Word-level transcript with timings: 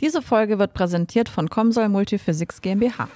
Diese 0.00 0.22
Folge 0.22 0.58
wird 0.58 0.72
präsentiert 0.72 1.28
von 1.28 1.50
Comsol 1.50 1.90
Multiphysics 1.90 2.62
GmbH. 2.62 3.06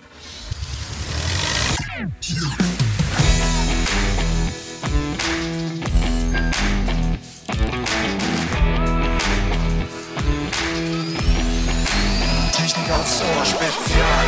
Technik 12.53 12.91
aufs 12.91 13.23
Ohr 13.23 13.45
Spezial. 13.47 14.27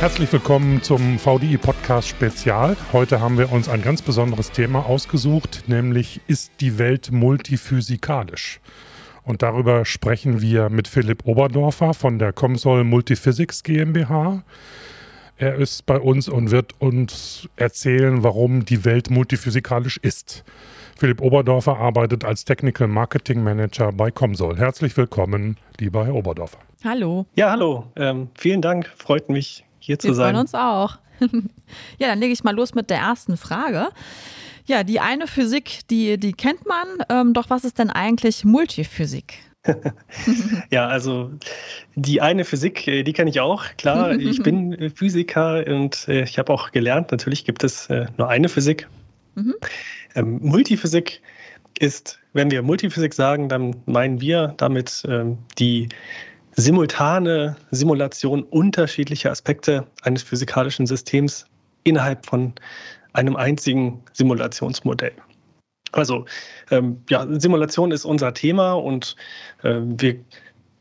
Herzlich 0.00 0.32
willkommen 0.32 0.82
zum 0.82 1.20
VDI 1.20 1.58
Podcast 1.58 2.08
Spezial. 2.08 2.76
Heute 2.92 3.20
haben 3.20 3.38
wir 3.38 3.52
uns 3.52 3.68
ein 3.68 3.82
ganz 3.82 4.02
besonderes 4.02 4.50
Thema 4.50 4.84
ausgesucht, 4.86 5.62
nämlich 5.68 6.20
ist 6.26 6.50
die 6.58 6.76
Welt 6.78 7.12
multiphysikalisch? 7.12 8.60
Und 9.24 9.42
darüber 9.42 9.84
sprechen 9.84 10.40
wir 10.42 10.68
mit 10.68 10.86
Philipp 10.86 11.26
Oberdorfer 11.26 11.94
von 11.94 12.18
der 12.18 12.32
Comsol 12.32 12.84
Multiphysics 12.84 13.62
GmbH. 13.62 14.42
Er 15.36 15.56
ist 15.56 15.86
bei 15.86 15.98
uns 15.98 16.28
und 16.28 16.50
wird 16.50 16.74
uns 16.78 17.48
erzählen, 17.56 18.22
warum 18.22 18.64
die 18.64 18.84
Welt 18.84 19.10
multiphysikalisch 19.10 19.96
ist. 19.96 20.44
Philipp 20.96 21.22
Oberdorfer 21.22 21.78
arbeitet 21.78 22.24
als 22.24 22.44
Technical 22.44 22.86
Marketing 22.86 23.42
Manager 23.42 23.92
bei 23.92 24.10
Comsol. 24.10 24.56
Herzlich 24.58 24.96
willkommen, 24.96 25.56
lieber 25.80 26.04
Herr 26.06 26.14
Oberdorfer. 26.14 26.58
Hallo. 26.84 27.26
Ja, 27.34 27.50
hallo. 27.50 27.90
Ähm, 27.96 28.28
vielen 28.38 28.62
Dank. 28.62 28.92
Freut 28.96 29.28
mich, 29.30 29.64
hier 29.78 29.98
zu 29.98 30.08
Wir 30.08 30.14
sein. 30.14 30.34
freuen 30.34 30.40
uns 30.42 30.54
auch. 30.54 30.98
ja, 31.98 32.08
dann 32.08 32.20
lege 32.20 32.32
ich 32.32 32.44
mal 32.44 32.54
los 32.54 32.74
mit 32.74 32.90
der 32.90 32.98
ersten 32.98 33.36
Frage. 33.36 33.88
Ja, 34.66 34.82
die 34.82 35.00
eine 35.00 35.26
Physik, 35.26 35.80
die, 35.90 36.18
die 36.18 36.32
kennt 36.32 36.66
man. 36.66 36.86
Ähm, 37.08 37.34
doch 37.34 37.50
was 37.50 37.64
ist 37.64 37.78
denn 37.78 37.90
eigentlich 37.90 38.44
Multiphysik? 38.44 39.34
Ja, 40.70 40.88
also 40.88 41.30
die 41.94 42.20
eine 42.20 42.44
Physik, 42.44 42.86
äh, 42.86 43.02
die 43.02 43.12
kenne 43.14 43.30
ich 43.30 43.40
auch. 43.40 43.64
Klar, 43.78 44.12
ich 44.18 44.42
bin 44.42 44.74
äh, 44.74 44.90
Physiker 44.90 45.64
und 45.66 46.06
äh, 46.08 46.24
ich 46.24 46.38
habe 46.38 46.52
auch 46.52 46.70
gelernt, 46.70 47.10
natürlich 47.12 47.44
gibt 47.44 47.64
es 47.64 47.88
nur 47.88 48.28
eine 48.28 48.48
Physik. 48.48 48.86
Mhm. 49.34 49.54
Ähm, 50.14 50.38
Multiphysik 50.42 51.22
ist, 51.78 52.20
wenn 52.32 52.50
wir 52.50 52.62
Multiphysik 52.62 53.14
sagen, 53.14 53.48
dann 53.48 53.76
meinen 53.86 54.20
wir 54.20 54.54
damit 54.56 55.02
ähm, 55.08 55.38
die 55.58 55.88
simultane 56.56 57.56
Simulation 57.70 58.44
unterschiedlicher 58.44 59.30
Aspekte 59.30 59.86
eines 60.02 60.22
physikalischen 60.22 60.86
Systems 60.86 61.46
innerhalb 61.82 62.24
von 62.26 62.54
einem 63.14 63.36
einzigen 63.36 64.02
Simulationsmodell. 64.12 65.14
Also 65.92 66.26
ähm, 66.70 67.02
ja, 67.08 67.26
Simulation 67.38 67.92
ist 67.92 68.04
unser 68.04 68.34
Thema 68.34 68.72
und 68.72 69.16
äh, 69.62 69.80
wir 69.80 70.16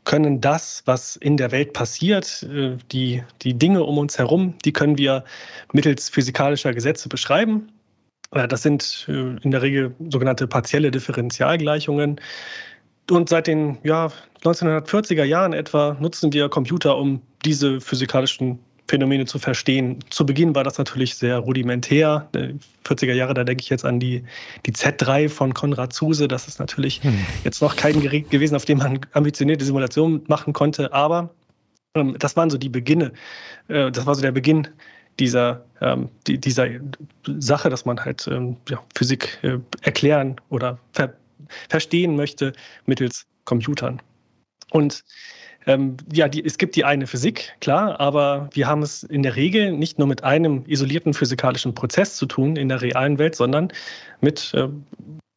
können 0.06 0.42
das, 0.42 0.84
was 0.86 1.16
in 1.16 1.38
der 1.38 1.52
Welt 1.52 1.73
passiert, 1.73 2.44
äh, 2.44 2.78
die, 2.92 3.23
die 3.42 3.53
Dinge 3.53 3.84
um 3.84 3.98
uns 3.98 4.17
herum, 4.17 4.56
die 4.66 4.73
können 4.73 4.98
wir 4.98 5.23
mittels 5.72 6.09
physikalischer 6.09 6.73
Gesetze 6.73 7.09
beschreiben. 7.09 7.72
Äh, 8.31 8.47
das 8.47 8.64
sind 8.64 9.06
äh, 9.08 9.38
in 9.42 9.52
der 9.52 9.62
Regel 9.62 9.95
sogenannte 10.09 10.47
partielle 10.47 10.92
Differentialgleichungen. 10.92 12.20
Und 13.12 13.30
seit 13.30 13.47
den 13.47 13.78
ja, 13.84 14.12
1940er 14.44 15.23
Jahren 15.23 15.53
etwa 15.53 15.95
nutzen 16.00 16.34
wir 16.34 16.50
Computer, 16.50 16.97
um 16.97 17.22
diese 17.45 17.81
physikalischen 17.81 18.59
Phänomene 18.88 19.26
zu 19.26 19.39
verstehen. 19.39 20.00
Zu 20.09 20.26
Beginn 20.26 20.56
war 20.56 20.64
das 20.64 20.78
natürlich 20.78 21.16
sehr 21.16 21.39
rudimentär. 21.39 22.28
Äh, 22.36 22.53
40er 22.86 23.14
Jahre, 23.14 23.34
da 23.34 23.44
denke 23.44 23.62
ich 23.62 23.70
jetzt 23.70 23.86
an 23.86 24.00
die, 24.00 24.23
die 24.66 24.73
Z3 24.73 25.30
von 25.30 25.53
Konrad 25.53 25.94
Zuse. 25.94 26.28
Das 26.28 26.48
ist 26.48 26.59
natürlich 26.59 27.02
Hm. 27.03 27.17
jetzt 27.44 27.62
noch 27.62 27.75
kein 27.75 28.02
Gerät 28.02 28.30
gewesen, 28.30 28.56
auf 28.56 28.66
dem 28.66 28.80
man 28.80 29.00
ambitionierte 29.14 29.64
Simulationen 29.64 30.23
machen 30.28 30.53
konnte. 30.53 30.92
Aber 30.92 31.30
ähm, 31.95 32.16
das 32.20 32.36
waren 32.36 32.50
so 32.50 32.58
die 32.58 32.70
Beginne. 32.70 33.14
Äh, 33.67 33.92
das 33.92 34.06
war 34.06 34.16
so 34.16 34.22
der 34.22 34.31
Beginn 34.31 34.67
dieser, 35.20 35.64
ähm, 35.81 36.09
die, 36.28 36.38
dieser 36.38 36.68
Sache, 37.25 37.70
dass 37.70 37.86
man 37.86 38.03
halt 38.03 38.28
ähm, 38.28 38.58
ja, 38.70 38.84
Physik 38.95 39.40
äh, 39.44 39.59
erklären 39.81 40.35
oder 40.50 40.79
ver 40.94 41.13
verstehen 41.69 42.16
möchte 42.16 42.53
mittels 42.85 43.25
Computern. 43.46 44.02
Und 44.72 45.03
ähm, 45.66 45.97
ja, 46.12 46.28
die, 46.28 46.44
es 46.44 46.57
gibt 46.57 46.75
die 46.75 46.85
eine 46.85 47.07
Physik, 47.07 47.53
klar, 47.62 48.00
aber 48.00 48.50
wir 48.53 48.68
haben 48.68 48.81
es 48.81 49.03
in 49.03 49.24
der 49.24 49.35
Regel 49.35 49.72
nicht 49.72 50.00
nur 50.00 50.07
mit 50.07 50.24
einem 50.24 50.63
isolierten 50.68 51.13
physikalischen 51.13 51.74
Prozess 51.74 52.16
zu 52.16 52.25
tun 52.25 52.56
in 52.56 52.69
der 52.69 52.81
realen 52.81 53.18
Welt, 53.19 53.35
sondern 53.35 53.69
mit 54.22 54.53
äh, 54.53 54.68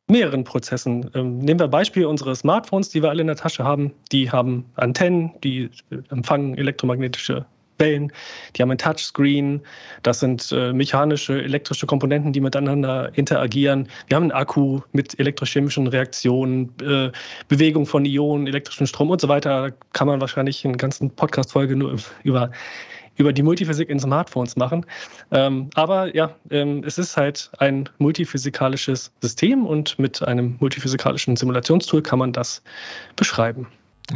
mehreren 0.09 0.45
Prozessen. 0.45 1.11
Ähm, 1.15 1.39
nehmen 1.39 1.61
wir 1.61 1.69
Beispiel 1.69 2.07
unsere 2.07 2.35
Smartphones, 2.35 2.91
die 2.91 3.03
wir 3.03 3.11
alle 3.11 3.21
in 3.21 3.27
der 3.27 3.37
Tasche 3.37 3.65
haben. 3.65 3.93
Die 4.13 4.31
haben 4.31 4.67
Antennen, 4.75 5.33
die 5.43 5.71
äh, 5.91 5.97
empfangen 6.11 6.57
elektromagnetische 6.57 7.47
Wellen, 7.79 8.13
die 8.55 8.63
haben 8.63 8.71
ein 8.71 8.79
Touchscreen, 8.79 9.61
das 10.03 10.21
sind 10.21 10.53
äh, 10.53 10.73
mechanische, 10.73 11.43
elektrische 11.43 11.87
Komponenten, 11.87 12.33
die 12.33 12.41
miteinander 12.41 13.11
interagieren. 13.15 13.89
Wir 14.09 14.17
haben 14.17 14.25
einen 14.25 14.33
Akku 14.33 14.81
mit 14.93 15.19
elektrochemischen 15.19 15.87
Reaktionen, 15.87 16.73
äh, 16.83 17.11
Bewegung 17.49 17.87
von 17.87 18.05
Ionen, 18.05 18.47
elektrischen 18.47 18.87
Strom 18.87 19.11
und 19.11 19.21
so 19.21 19.29
weiter. 19.29 19.71
Da 19.71 19.77
kann 19.93 20.07
man 20.07 20.21
wahrscheinlich 20.21 20.65
eine 20.65 20.77
ganze 20.77 21.09
Podcast-Folge 21.09 21.77
nur 21.77 21.97
über, 22.25 22.51
über 23.17 23.33
die 23.33 23.43
Multiphysik 23.43 23.89
in 23.89 23.99
Smartphones 23.99 24.57
machen. 24.57 24.85
Ähm, 25.31 25.71
aber 25.75 26.15
ja, 26.15 26.35
ähm, 26.51 26.83
es 26.85 26.99
ist 26.99 27.17
halt 27.17 27.51
ein 27.59 27.89
multiphysikalisches 27.99 29.13
System 29.21 29.67
und 29.67 29.99
mit 29.99 30.23
einem 30.23 30.57
multiphysikalischen 30.61 31.37
Simulationstool 31.37 32.03
kann 32.03 32.19
man 32.19 32.33
das 32.33 32.63
beschreiben. 33.17 33.67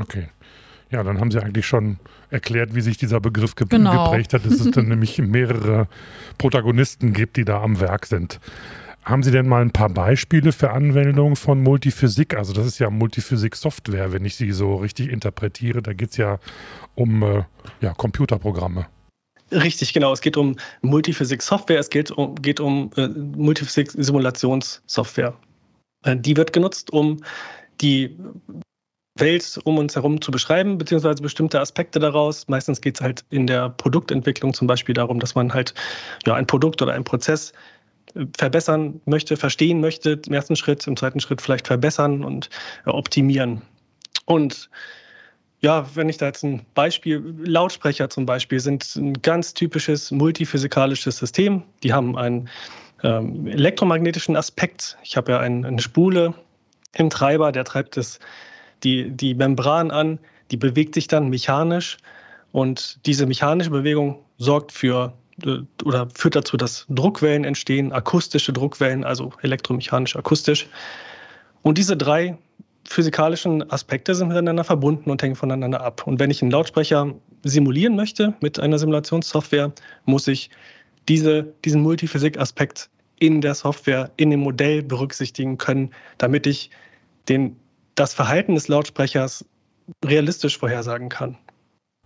Okay. 0.00 0.28
Ja, 0.90 1.02
dann 1.04 1.20
haben 1.20 1.30
Sie 1.30 1.40
eigentlich 1.40 1.66
schon 1.66 1.98
erklärt, 2.30 2.74
wie 2.74 2.80
sich 2.80 2.96
dieser 2.96 3.20
Begriff 3.20 3.54
ge 3.54 3.68
Genau. 3.68 4.04
geprägt 4.04 4.34
hat, 4.34 4.44
dass 4.44 4.54
es 4.54 4.72
dann 4.72 4.88
nämlich 4.88 5.18
mehrere 5.18 5.86
Protagonisten 6.36 7.12
gibt, 7.12 7.36
die 7.36 7.44
da 7.44 7.62
am 7.62 7.78
Werk 7.80 8.06
sind. 8.06 8.40
Haben 9.04 9.22
Sie 9.22 9.30
denn 9.30 9.48
mal 9.48 9.62
ein 9.62 9.70
paar 9.70 9.88
Beispiele 9.88 10.50
für 10.52 10.72
Anwendungen 10.72 11.36
von 11.36 11.62
Multiphysik? 11.62 12.36
Also 12.36 12.52
das 12.52 12.66
ist 12.66 12.80
ja 12.80 12.90
Multiphysik-Software, 12.90 14.12
wenn 14.12 14.24
ich 14.24 14.34
sie 14.36 14.50
so 14.52 14.74
richtig 14.76 15.10
interpretiere. 15.10 15.80
Da 15.80 15.92
geht 15.94 16.10
es 16.10 16.16
ja 16.18 16.38
um 16.96 17.22
äh, 17.22 17.44
ja, 17.80 17.94
Computerprogramme. 17.94 18.86
Richtig, 19.52 19.94
genau. 19.94 20.12
Es 20.12 20.20
geht 20.20 20.36
um 20.36 20.56
Multiphysik-Software, 20.82 21.78
es 21.78 21.88
geht 21.88 22.10
um, 22.10 22.34
geht 22.36 22.60
um 22.60 22.90
äh, 22.96 23.08
Multiphysik-Simulationssoftware. 23.08 25.34
Äh, 26.04 26.16
die 26.16 26.36
wird 26.36 26.52
genutzt, 26.52 26.92
um 26.92 27.22
die 27.80 28.18
Welt 29.20 29.58
um 29.64 29.78
uns 29.78 29.94
herum 29.94 30.20
zu 30.20 30.30
beschreiben, 30.30 30.78
beziehungsweise 30.78 31.22
bestimmte 31.22 31.60
Aspekte 31.60 31.98
daraus. 31.98 32.48
Meistens 32.48 32.80
geht 32.80 32.96
es 32.96 33.00
halt 33.00 33.24
in 33.30 33.46
der 33.46 33.70
Produktentwicklung 33.70 34.54
zum 34.54 34.66
Beispiel 34.66 34.94
darum, 34.94 35.20
dass 35.20 35.34
man 35.34 35.52
halt 35.52 35.74
ja, 36.26 36.34
ein 36.34 36.46
Produkt 36.46 36.82
oder 36.82 36.92
einen 36.92 37.04
Prozess 37.04 37.52
äh, 38.14 38.26
verbessern 38.36 39.00
möchte, 39.04 39.36
verstehen 39.36 39.80
möchte, 39.80 40.20
im 40.26 40.32
ersten 40.32 40.56
Schritt, 40.56 40.86
im 40.86 40.96
zweiten 40.96 41.20
Schritt 41.20 41.40
vielleicht 41.40 41.66
verbessern 41.66 42.24
und 42.24 42.50
äh, 42.86 42.90
optimieren. 42.90 43.62
Und 44.24 44.70
ja, 45.60 45.86
wenn 45.94 46.08
ich 46.08 46.16
da 46.16 46.26
jetzt 46.26 46.42
ein 46.42 46.64
Beispiel, 46.74 47.22
Lautsprecher 47.44 48.08
zum 48.08 48.24
Beispiel 48.24 48.60
sind 48.60 48.96
ein 48.96 49.12
ganz 49.20 49.52
typisches 49.52 50.10
multiphysikalisches 50.10 51.18
System. 51.18 51.62
Die 51.82 51.92
haben 51.92 52.16
einen 52.16 52.48
ähm, 53.02 53.46
elektromagnetischen 53.46 54.36
Aspekt. 54.36 54.96
Ich 55.02 55.16
habe 55.16 55.32
ja 55.32 55.40
ein, 55.40 55.64
eine 55.64 55.82
Spule 55.82 56.34
im 56.94 57.10
Treiber, 57.10 57.52
der 57.52 57.64
treibt 57.64 57.96
das, 57.96 58.20
die, 58.82 59.10
die 59.10 59.34
Membran 59.34 59.90
an, 59.90 60.18
die 60.50 60.56
bewegt 60.56 60.94
sich 60.94 61.06
dann 61.06 61.28
mechanisch 61.28 61.98
und 62.52 62.98
diese 63.06 63.26
mechanische 63.26 63.70
Bewegung 63.70 64.18
sorgt 64.38 64.72
für 64.72 65.14
äh, 65.44 65.58
oder 65.84 66.08
führt 66.14 66.36
dazu, 66.36 66.56
dass 66.56 66.86
Druckwellen 66.88 67.44
entstehen, 67.44 67.92
akustische 67.92 68.52
Druckwellen, 68.52 69.04
also 69.04 69.32
elektromechanisch, 69.42 70.16
akustisch. 70.16 70.68
Und 71.62 71.78
diese 71.78 71.96
drei 71.96 72.38
physikalischen 72.88 73.70
Aspekte 73.70 74.14
sind 74.14 74.28
miteinander 74.28 74.64
verbunden 74.64 75.10
und 75.10 75.22
hängen 75.22 75.36
voneinander 75.36 75.82
ab. 75.82 76.06
Und 76.06 76.18
wenn 76.18 76.30
ich 76.30 76.42
einen 76.42 76.50
Lautsprecher 76.50 77.14
simulieren 77.44 77.94
möchte 77.94 78.34
mit 78.40 78.58
einer 78.58 78.78
Simulationssoftware, 78.78 79.72
muss 80.06 80.26
ich 80.26 80.50
diese, 81.08 81.52
diesen 81.64 81.82
Multiphysik-Aspekt 81.82 82.88
in 83.18 83.40
der 83.40 83.54
Software, 83.54 84.10
in 84.16 84.30
dem 84.30 84.40
Modell 84.40 84.82
berücksichtigen 84.82 85.58
können, 85.58 85.90
damit 86.18 86.46
ich 86.46 86.70
den, 87.28 87.56
das 87.94 88.14
Verhalten 88.14 88.54
des 88.54 88.68
Lautsprechers 88.68 89.44
realistisch 90.04 90.58
vorhersagen 90.58 91.08
kann. 91.08 91.36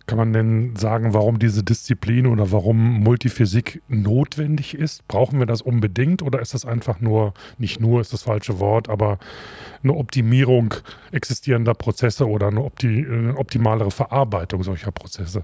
Kann 0.07 0.19
man 0.19 0.33
denn 0.33 0.75
sagen, 0.75 1.15
warum 1.15 1.39
diese 1.39 1.63
Disziplin 1.63 2.27
oder 2.27 2.51
warum 2.51 2.99
Multiphysik 2.99 3.81
notwendig 3.87 4.75
ist? 4.75 5.07
Brauchen 5.07 5.39
wir 5.39 5.47
das 5.47 5.63
unbedingt 5.63 6.21
oder 6.21 6.41
ist 6.41 6.53
das 6.53 6.63
einfach 6.63 6.99
nur, 7.01 7.33
nicht 7.57 7.79
nur 7.79 8.01
ist 8.01 8.13
das 8.13 8.21
falsche 8.21 8.59
Wort, 8.59 8.87
aber 8.87 9.17
eine 9.81 9.95
Optimierung 9.95 10.75
existierender 11.11 11.73
Prozesse 11.73 12.29
oder 12.29 12.47
eine 12.47 12.63
opti 12.63 12.99
äh, 13.01 13.31
optimalere 13.31 13.89
Verarbeitung 13.89 14.61
solcher 14.61 14.91
Prozesse? 14.91 15.43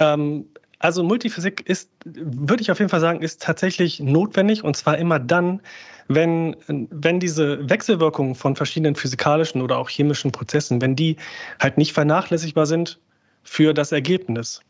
Ähm, 0.00 0.46
also 0.78 1.02
Multiphysik 1.02 1.66
ist, 1.68 1.90
würde 2.04 2.62
ich 2.62 2.70
auf 2.70 2.78
jeden 2.78 2.90
Fall 2.90 3.00
sagen, 3.00 3.22
ist 3.22 3.42
tatsächlich 3.42 4.00
notwendig 4.00 4.62
und 4.62 4.76
zwar 4.76 4.98
immer 4.98 5.18
dann, 5.18 5.60
wenn, 6.08 6.56
wenn 6.66 7.18
diese 7.18 7.68
Wechselwirkungen 7.68 8.34
von 8.34 8.56
verschiedenen 8.56 8.94
physikalischen 8.94 9.62
oder 9.62 9.78
auch 9.78 9.88
chemischen 9.88 10.32
Prozessen, 10.32 10.80
wenn 10.80 10.94
die 10.94 11.16
halt 11.60 11.78
nicht 11.78 11.92
vernachlässigbar 11.92 12.66
sind 12.66 13.00
für 13.42 13.72
das 13.74 13.92
Ergebnis. 13.92 14.60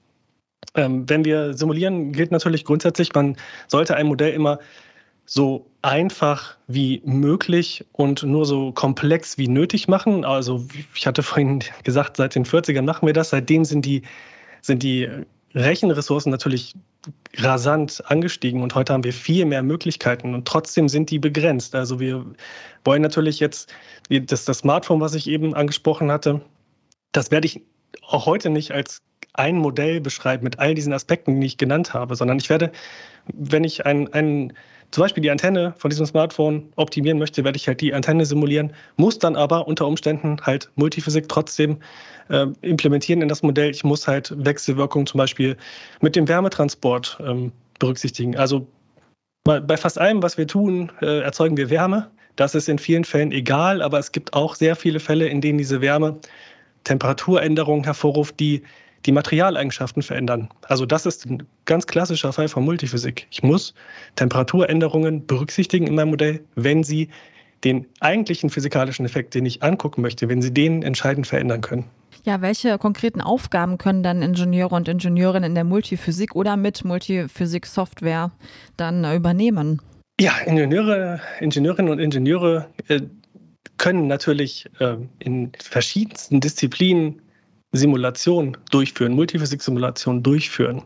Ähm, 0.74 1.08
wenn 1.08 1.24
wir 1.24 1.54
simulieren, 1.54 2.12
gilt 2.12 2.30
natürlich 2.30 2.64
grundsätzlich, 2.64 3.12
man 3.14 3.36
sollte 3.66 3.96
ein 3.96 4.06
Modell 4.06 4.32
immer 4.32 4.58
so 5.24 5.66
einfach 5.82 6.56
wie 6.68 7.02
möglich 7.04 7.84
und 7.92 8.22
nur 8.22 8.46
so 8.46 8.70
komplex 8.72 9.38
wie 9.38 9.48
nötig 9.48 9.88
machen. 9.88 10.24
Also 10.24 10.64
ich 10.94 11.06
hatte 11.06 11.24
vorhin 11.24 11.64
gesagt, 11.82 12.16
seit 12.16 12.36
den 12.36 12.44
40ern 12.44 12.82
machen 12.82 13.06
wir 13.06 13.12
das. 13.12 13.30
Seitdem 13.30 13.64
sind 13.64 13.84
die, 13.84 14.02
sind 14.62 14.84
die 14.84 15.08
Rechenressourcen 15.54 16.30
natürlich 16.30 16.74
rasant 17.36 18.02
angestiegen 18.06 18.62
und 18.62 18.74
heute 18.74 18.92
haben 18.92 19.04
wir 19.04 19.12
viel 19.12 19.44
mehr 19.44 19.62
Möglichkeiten 19.62 20.34
und 20.34 20.46
trotzdem 20.46 20.88
sind 20.88 21.10
die 21.10 21.18
begrenzt. 21.18 21.74
Also 21.74 22.00
wir 22.00 22.26
wollen 22.84 23.02
natürlich 23.02 23.40
jetzt, 23.40 23.72
das, 24.10 24.44
das 24.44 24.58
Smartphone, 24.58 25.00
was 25.00 25.14
ich 25.14 25.28
eben 25.28 25.54
angesprochen 25.54 26.10
hatte, 26.10 26.40
das 27.12 27.30
werde 27.30 27.46
ich 27.46 27.62
auch 28.06 28.26
heute 28.26 28.50
nicht 28.50 28.72
als 28.72 29.02
ein 29.32 29.56
Modell 29.56 30.00
beschreiben 30.00 30.44
mit 30.44 30.58
all 30.58 30.74
diesen 30.74 30.92
Aspekten, 30.92 31.40
die 31.40 31.46
ich 31.46 31.58
genannt 31.58 31.94
habe, 31.94 32.16
sondern 32.16 32.38
ich 32.38 32.50
werde, 32.50 32.72
wenn 33.32 33.64
ich 33.64 33.86
ein, 33.86 34.12
ein 34.12 34.52
zum 34.90 35.02
Beispiel 35.02 35.22
die 35.22 35.30
Antenne 35.30 35.74
von 35.78 35.90
diesem 35.90 36.06
Smartphone 36.06 36.72
optimieren 36.76 37.18
möchte, 37.18 37.44
werde 37.44 37.56
ich 37.56 37.66
halt 37.68 37.80
die 37.80 37.92
Antenne 37.92 38.24
simulieren, 38.24 38.72
muss 38.96 39.18
dann 39.18 39.36
aber 39.36 39.66
unter 39.66 39.86
Umständen 39.86 40.38
halt 40.42 40.70
Multiphysik 40.76 41.28
trotzdem 41.28 41.78
äh, 42.28 42.46
implementieren 42.62 43.22
in 43.22 43.28
das 43.28 43.42
Modell. 43.42 43.70
Ich 43.70 43.84
muss 43.84 44.06
halt 44.06 44.32
Wechselwirkungen 44.36 45.06
zum 45.06 45.18
Beispiel 45.18 45.56
mit 46.00 46.16
dem 46.16 46.28
Wärmetransport 46.28 47.18
ähm, 47.20 47.52
berücksichtigen. 47.78 48.36
Also 48.36 48.66
bei, 49.44 49.76
fast 49.76 49.98
allem, 49.98 50.22
was 50.22 50.38
wir 50.38 50.48
tun, 50.48 50.90
äh, 51.00 51.20
erzeugen 51.20 51.56
wir 51.56 51.70
Wärme. 51.70 52.10
Das 52.34 52.54
ist 52.54 52.68
in 52.68 52.78
vielen 52.78 53.04
Fällen 53.04 53.32
egal, 53.32 53.80
aber 53.80 53.98
es 53.98 54.12
gibt 54.12 54.34
auch 54.34 54.56
sehr 54.56 54.76
viele 54.76 55.00
Fälle, 55.00 55.28
in 55.28 55.40
denen 55.40 55.58
diese 55.58 55.80
Wärme 55.80 56.18
Temperaturänderungen 56.84 57.84
hervorruft, 57.84 58.40
die 58.40 58.62
die 59.06 59.12
Materialeigenschaften 59.12 60.02
verändern. 60.02 60.48
Also 60.62 60.84
das 60.84 61.06
ist 61.06 61.26
ein 61.26 61.44
ganz 61.64 61.86
klassischer 61.86 62.32
Fall 62.32 62.48
von 62.48 62.64
Multiphysik. 62.64 63.26
Ich 63.30 63.42
muss 63.42 63.74
Temperaturänderungen 64.16 65.26
berücksichtigen 65.26 65.86
in 65.86 65.94
meinem 65.94 66.10
Modell, 66.10 66.40
wenn 66.56 66.82
sie 66.84 67.08
den 67.64 67.86
eigentlichen 68.00 68.50
physikalischen 68.50 69.06
Effekt, 69.06 69.34
den 69.34 69.46
ich 69.46 69.62
angucken 69.62 70.02
möchte, 70.02 70.28
wenn 70.28 70.42
sie 70.42 70.52
den 70.52 70.82
entscheidend 70.82 71.26
verändern 71.26 71.60
können. 71.60 71.84
Ja, 72.24 72.42
welche 72.42 72.76
konkreten 72.78 73.20
Aufgaben 73.20 73.78
können 73.78 74.02
dann 74.02 74.20
Ingenieure 74.20 74.74
und 74.74 74.88
Ingenieurinnen 74.88 75.50
in 75.50 75.54
der 75.54 75.64
Multiphysik 75.64 76.34
oder 76.34 76.56
mit 76.56 76.84
Multiphysik-Software 76.84 78.32
dann 78.76 79.04
übernehmen? 79.14 79.80
Ja, 80.20 80.32
Ingenieure, 80.44 81.20
Ingenieurinnen 81.40 81.92
und 81.92 81.98
Ingenieure 81.98 82.66
äh, 82.88 83.02
können 83.78 84.06
natürlich 84.06 84.66
äh, 84.80 84.96
in 85.18 85.52
verschiedensten 85.58 86.40
Disziplinen 86.40 87.20
Simulation 87.76 88.56
durchführen, 88.70 89.12
Multiphysik-Simulation 89.12 90.22
durchführen. 90.22 90.82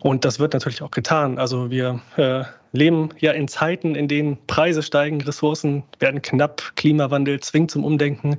Und 0.00 0.24
das 0.24 0.40
wird 0.40 0.52
natürlich 0.52 0.82
auch 0.82 0.90
getan. 0.90 1.38
Also 1.38 1.70
wir 1.70 2.00
äh, 2.16 2.42
leben 2.72 3.10
ja 3.20 3.32
in 3.32 3.46
Zeiten, 3.46 3.94
in 3.94 4.08
denen 4.08 4.36
Preise 4.46 4.82
steigen, 4.82 5.20
Ressourcen 5.20 5.84
werden 6.00 6.22
knapp, 6.22 6.72
Klimawandel 6.74 7.38
zwingt 7.40 7.70
zum 7.70 7.84
Umdenken. 7.84 8.38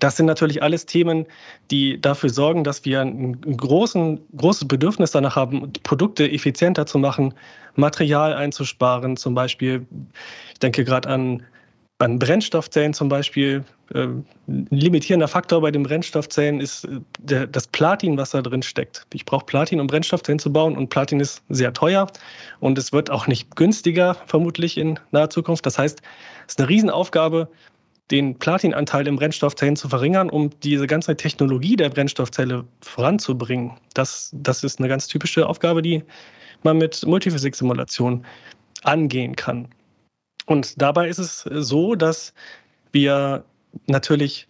Das 0.00 0.16
sind 0.16 0.26
natürlich 0.26 0.62
alles 0.62 0.86
Themen, 0.86 1.26
die 1.70 2.00
dafür 2.00 2.30
sorgen, 2.30 2.64
dass 2.64 2.84
wir 2.84 3.00
ein 3.00 3.40
großen, 3.40 4.20
großes 4.36 4.68
Bedürfnis 4.68 5.10
danach 5.10 5.36
haben, 5.36 5.72
Produkte 5.82 6.30
effizienter 6.30 6.86
zu 6.86 6.98
machen, 6.98 7.34
Material 7.74 8.32
einzusparen. 8.34 9.16
Zum 9.16 9.34
Beispiel, 9.34 9.86
ich 10.52 10.58
denke 10.60 10.84
gerade 10.84 11.08
an 11.08 11.42
an 11.98 12.18
Brennstoffzellen 12.18 12.94
zum 12.94 13.08
Beispiel, 13.08 13.64
ein 13.94 14.24
limitierender 14.70 15.28
Faktor 15.28 15.60
bei 15.62 15.70
den 15.70 15.82
Brennstoffzellen 15.82 16.60
ist 16.60 16.84
äh, 16.84 17.00
der, 17.18 17.46
das 17.46 17.66
Platin, 17.66 18.16
was 18.16 18.30
da 18.30 18.42
drin 18.42 18.62
steckt. 18.62 19.06
Ich 19.12 19.24
brauche 19.24 19.46
Platin, 19.46 19.80
um 19.80 19.86
Brennstoffzellen 19.86 20.38
zu 20.38 20.52
bauen 20.52 20.76
und 20.76 20.90
Platin 20.90 21.20
ist 21.20 21.42
sehr 21.48 21.72
teuer 21.72 22.06
und 22.60 22.78
es 22.78 22.92
wird 22.92 23.10
auch 23.10 23.26
nicht 23.26 23.56
günstiger, 23.56 24.14
vermutlich 24.26 24.76
in 24.76 25.00
naher 25.10 25.30
Zukunft. 25.30 25.66
Das 25.66 25.78
heißt, 25.78 26.02
es 26.46 26.52
ist 26.52 26.58
eine 26.60 26.68
Riesenaufgabe, 26.68 27.48
den 28.10 28.38
Platinanteil 28.38 29.06
im 29.06 29.16
Brennstoffzellen 29.16 29.76
zu 29.76 29.88
verringern, 29.88 30.30
um 30.30 30.50
diese 30.62 30.86
ganze 30.86 31.16
Technologie 31.16 31.76
der 31.76 31.90
Brennstoffzelle 31.90 32.64
voranzubringen. 32.80 33.72
Das, 33.94 34.30
das 34.34 34.64
ist 34.64 34.78
eine 34.78 34.88
ganz 34.88 35.08
typische 35.08 35.46
Aufgabe, 35.46 35.82
die 35.82 36.02
man 36.62 36.78
mit 36.78 37.04
Multiphysik-Simulation 37.06 38.24
angehen 38.82 39.34
kann. 39.36 39.68
Und 40.48 40.80
dabei 40.80 41.08
ist 41.08 41.18
es 41.18 41.42
so, 41.42 41.94
dass 41.94 42.32
wir 42.90 43.44
natürlich, 43.86 44.48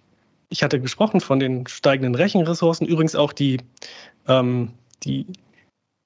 ich 0.49 0.63
hatte 0.63 0.81
gesprochen 0.81 1.21
von 1.21 1.41
den 1.41 1.67
steigenden 1.67 2.15
Rechenressourcen, 2.15 2.87
übrigens 2.87 3.17
auch 3.17 3.33
die, 3.33 3.59
ähm, 4.29 4.71
die, 5.03 5.27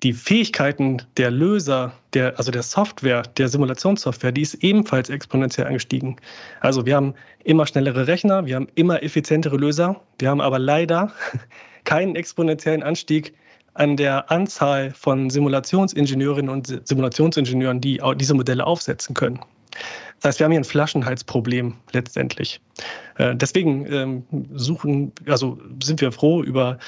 die 0.03 0.15
Fähigkeiten 0.15 1.03
der 1.19 1.31
Löser, 1.31 1.93
der, 2.15 2.39
also 2.39 2.51
der 2.51 2.63
Software, 2.63 3.21
der 3.37 3.49
Simulationssoftware, 3.49 4.33
die 4.33 4.41
ist 4.41 4.55
ebenfalls 4.65 5.11
exponentiell 5.11 5.67
angestiegen. 5.67 6.17
Also 6.61 6.87
wir 6.87 6.97
haben 6.97 7.13
immer 7.45 7.67
schnellere 7.67 8.07
Rechner, 8.07 8.47
wir 8.47 8.57
haben 8.57 8.69
immer 8.75 9.03
effizientere 9.03 9.59
Löser, 9.59 10.01
wir 10.19 10.31
haben 10.31 10.41
aber 10.41 10.59
leider 10.59 11.13
keinen 11.85 12.17
exponentiellen 12.17 12.83
Anstieg 12.83 13.35
an 13.75 13.99
der 13.99 14.31
Anzahl 14.31 14.91
von 14.93 15.29
Simulationsingenieurinnen 15.29 16.49
und 16.49 16.89
Simulationsingenieuren, 16.89 17.83
die 17.83 18.01
diese 18.17 18.33
Modelle 18.33 18.67
aufsetzen 18.67 19.15
können. 19.15 19.39
Das 20.21 20.31
heißt, 20.31 20.39
wir 20.41 20.45
haben 20.45 20.53
hier 20.53 20.61
ein 20.61 20.65
Flaschenhalsproblem 20.65 21.75
letztendlich. 21.93 22.61
Äh, 23.17 23.35
deswegen 23.35 23.87
ähm, 23.93 24.25
suchen, 24.55 25.13
also 25.27 25.59
sind 25.83 26.01
wir 26.01 26.13
froh 26.13 26.43
über 26.43 26.79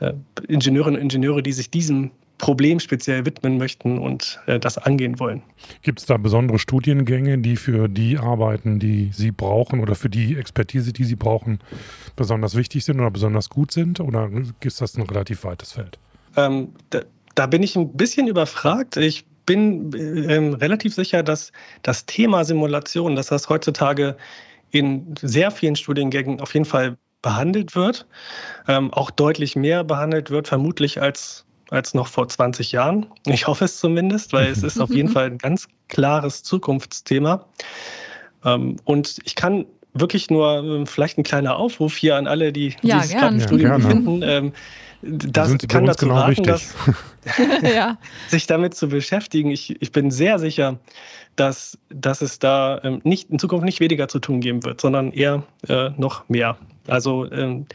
äh, 0.00 0.12
Ingenieurinnen 0.46 0.96
und 0.96 1.02
Ingenieure, 1.02 1.42
die 1.42 1.52
sich 1.52 1.70
diesem 1.70 2.12
Problem 2.38 2.80
speziell 2.80 3.24
widmen 3.26 3.58
möchten 3.58 3.98
und 3.98 4.40
äh, 4.46 4.58
das 4.58 4.76
angehen 4.78 5.18
wollen. 5.18 5.42
Gibt 5.82 6.00
es 6.00 6.06
da 6.06 6.16
besondere 6.16 6.58
Studiengänge, 6.58 7.38
die 7.38 7.56
für 7.56 7.88
die 7.88 8.18
Arbeiten, 8.18 8.78
die 8.78 9.10
Sie 9.12 9.30
brauchen 9.30 9.80
oder 9.80 9.94
für 9.94 10.10
die 10.10 10.36
Expertise, 10.36 10.92
die 10.92 11.04
Sie 11.04 11.16
brauchen, 11.16 11.60
besonders 12.16 12.56
wichtig 12.56 12.84
sind 12.84 13.00
oder 13.00 13.10
besonders 13.10 13.50
gut 13.50 13.72
sind? 13.72 14.00
Oder 14.00 14.30
ist 14.60 14.80
das 14.80 14.96
ein 14.96 15.02
relativ 15.02 15.44
weites 15.44 15.72
Feld? 15.72 15.98
Ähm, 16.36 16.74
da, 16.90 17.00
da, 17.34 17.46
bin 17.46 17.62
ich 17.62 17.76
ein 17.76 17.92
bisschen 17.96 18.26
überfragt. 18.26 18.96
Ich 18.96 19.24
bin 19.46 19.92
äh, 19.92 20.56
relativ 20.56 20.94
sicher, 20.94 21.22
dass 21.22 21.52
das 21.82 22.06
Thema 22.06 22.44
Simulation, 22.44 23.16
dass 23.16 23.26
das 23.26 23.48
heutzutage 23.48 24.16
in 24.70 25.14
sehr 25.20 25.50
vielen 25.50 25.76
Studiengängen 25.76 26.40
auf 26.40 26.54
jeden 26.54 26.66
Fall 26.66 26.96
behandelt 27.22 27.74
wird, 27.74 28.06
ähm, 28.68 28.92
auch 28.92 29.10
deutlich 29.10 29.56
mehr 29.56 29.82
behandelt 29.82 30.30
wird, 30.30 30.48
vermutlich 30.48 31.00
als, 31.00 31.46
als 31.70 31.94
noch 31.94 32.08
vor 32.08 32.28
20 32.28 32.72
Jahren. 32.72 33.06
Ich 33.26 33.46
hoffe 33.46 33.64
es 33.64 33.78
zumindest, 33.78 34.32
weil 34.32 34.48
es 34.48 34.62
ist 34.62 34.78
auf 34.78 34.90
jeden 34.90 35.08
Fall 35.10 35.26
ein 35.26 35.38
ganz 35.38 35.66
klares 35.88 36.42
Zukunftsthema. 36.42 37.46
Ähm, 38.44 38.76
und 38.84 39.18
ich 39.24 39.34
kann 39.34 39.64
wirklich 39.94 40.30
nur 40.30 40.58
ähm, 40.58 40.86
vielleicht 40.86 41.18
ein 41.18 41.22
kleiner 41.22 41.56
Aufruf 41.56 41.96
hier 41.96 42.16
an 42.16 42.26
alle, 42.26 42.52
die, 42.52 42.74
ja, 42.82 43.00
es 43.00 43.10
gerade 43.10 43.36
im 43.36 43.40
Studium 43.40 43.70
ja, 43.70 43.76
befinden. 43.78 44.22
Ähm, 44.22 44.52
das 45.06 45.56
kann 45.68 45.86
dazu 45.86 46.06
genau 46.06 46.18
raten, 46.20 46.42
dass, 46.44 46.74
ja. 47.62 47.98
sich 48.28 48.46
damit 48.46 48.74
zu 48.74 48.88
beschäftigen. 48.88 49.50
Ich, 49.50 49.80
ich 49.80 49.92
bin 49.92 50.10
sehr 50.10 50.38
sicher, 50.38 50.78
dass, 51.36 51.78
dass 51.90 52.22
es 52.22 52.38
da 52.38 52.80
ähm, 52.82 53.00
nicht, 53.04 53.30
in 53.30 53.38
Zukunft 53.38 53.64
nicht 53.64 53.80
weniger 53.80 54.08
zu 54.08 54.18
tun 54.18 54.40
geben 54.40 54.64
wird, 54.64 54.80
sondern 54.80 55.12
eher 55.12 55.42
äh, 55.68 55.90
noch 55.96 56.28
mehr. 56.28 56.56
Also 56.86 57.30
ähm, 57.30 57.66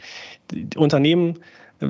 die 0.50 0.76
Unternehmen 0.76 1.38
äh, 1.80 1.88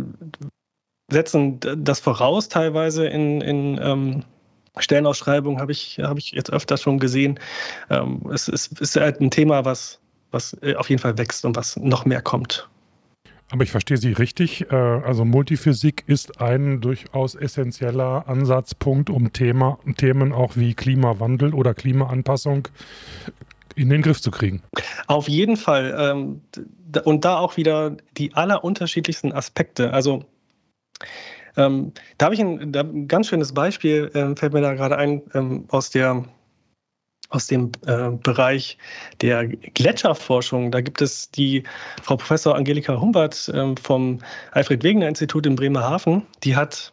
setzen 1.10 1.58
das 1.60 2.00
voraus 2.00 2.48
teilweise 2.48 3.06
in, 3.06 3.40
in 3.40 3.80
ähm, 3.82 4.24
Stellenausschreibungen, 4.78 5.60
habe 5.60 5.72
ich, 5.72 5.98
hab 6.00 6.18
ich 6.18 6.32
jetzt 6.32 6.52
öfter 6.52 6.76
schon 6.76 6.98
gesehen. 6.98 7.40
Ähm, 7.88 8.22
es, 8.32 8.48
es 8.48 8.68
ist 8.68 8.96
halt 8.96 9.20
ein 9.20 9.30
Thema, 9.30 9.64
was, 9.64 10.00
was 10.30 10.56
äh, 10.62 10.74
auf 10.74 10.88
jeden 10.90 11.00
Fall 11.00 11.18
wächst 11.18 11.44
und 11.44 11.56
was 11.56 11.76
noch 11.76 12.04
mehr 12.04 12.22
kommt. 12.22 12.68
Aber 13.50 13.64
ich 13.64 13.70
verstehe 13.70 13.96
Sie 13.96 14.12
richtig. 14.12 14.70
Äh, 14.70 14.74
also 14.74 15.24
Multiphysik 15.24 16.04
ist 16.06 16.40
ein 16.40 16.80
durchaus 16.80 17.34
essentieller 17.34 18.28
Ansatzpunkt, 18.28 19.10
um 19.10 19.32
Thema, 19.32 19.78
Themen 19.96 20.32
auch 20.32 20.56
wie 20.56 20.74
Klimawandel 20.74 21.52
oder 21.52 21.74
Klimaanpassung 21.74 22.68
in 23.74 23.88
den 23.88 24.02
Griff 24.02 24.20
zu 24.20 24.30
kriegen. 24.30 24.62
Auf 25.06 25.28
jeden 25.28 25.56
Fall. 25.56 25.96
Ähm, 25.98 26.42
und 27.04 27.24
da 27.24 27.38
auch 27.38 27.56
wieder 27.56 27.96
die 28.16 28.34
allerunterschiedlichsten 28.34 29.32
Aspekte. 29.32 29.92
Also 29.92 30.24
ähm, 31.56 31.92
da 32.18 32.26
habe 32.26 32.34
ich 32.34 32.40
ein, 32.40 33.08
ganz 33.08 33.28
schönes 33.28 33.52
Beispiel, 33.52 34.10
ähm, 34.14 34.36
fällt 34.36 34.52
mir 34.52 34.60
da 34.60 34.74
gerade 34.74 34.96
ein, 34.96 35.66
aus 35.68 35.90
der 35.90 36.24
aus 37.30 37.46
dem 37.46 37.72
äh, 37.86 38.10
Bereich 38.10 38.76
der 39.20 39.46
Gletscherforschung. 39.46 40.70
Da 40.70 40.80
gibt 40.80 41.00
es 41.00 41.30
die 41.30 41.62
Frau 42.02 42.16
Professor 42.16 42.54
Angelika 42.54 43.00
Humbert 43.00 43.48
äh, 43.48 43.74
vom 43.82 44.18
Alfred 44.52 44.82
Wegener 44.82 45.08
Institut 45.08 45.46
in 45.46 45.56
Bremerhaven. 45.56 46.26
Die 46.44 46.54
hat 46.56 46.92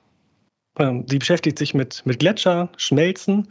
Ähm, 0.80 1.06
sie 1.10 1.18
beschäftigt 1.18 1.58
sich 1.58 1.74
mit, 1.74 2.04
mit 2.06 2.20
Gletscherschmelzen 2.20 3.48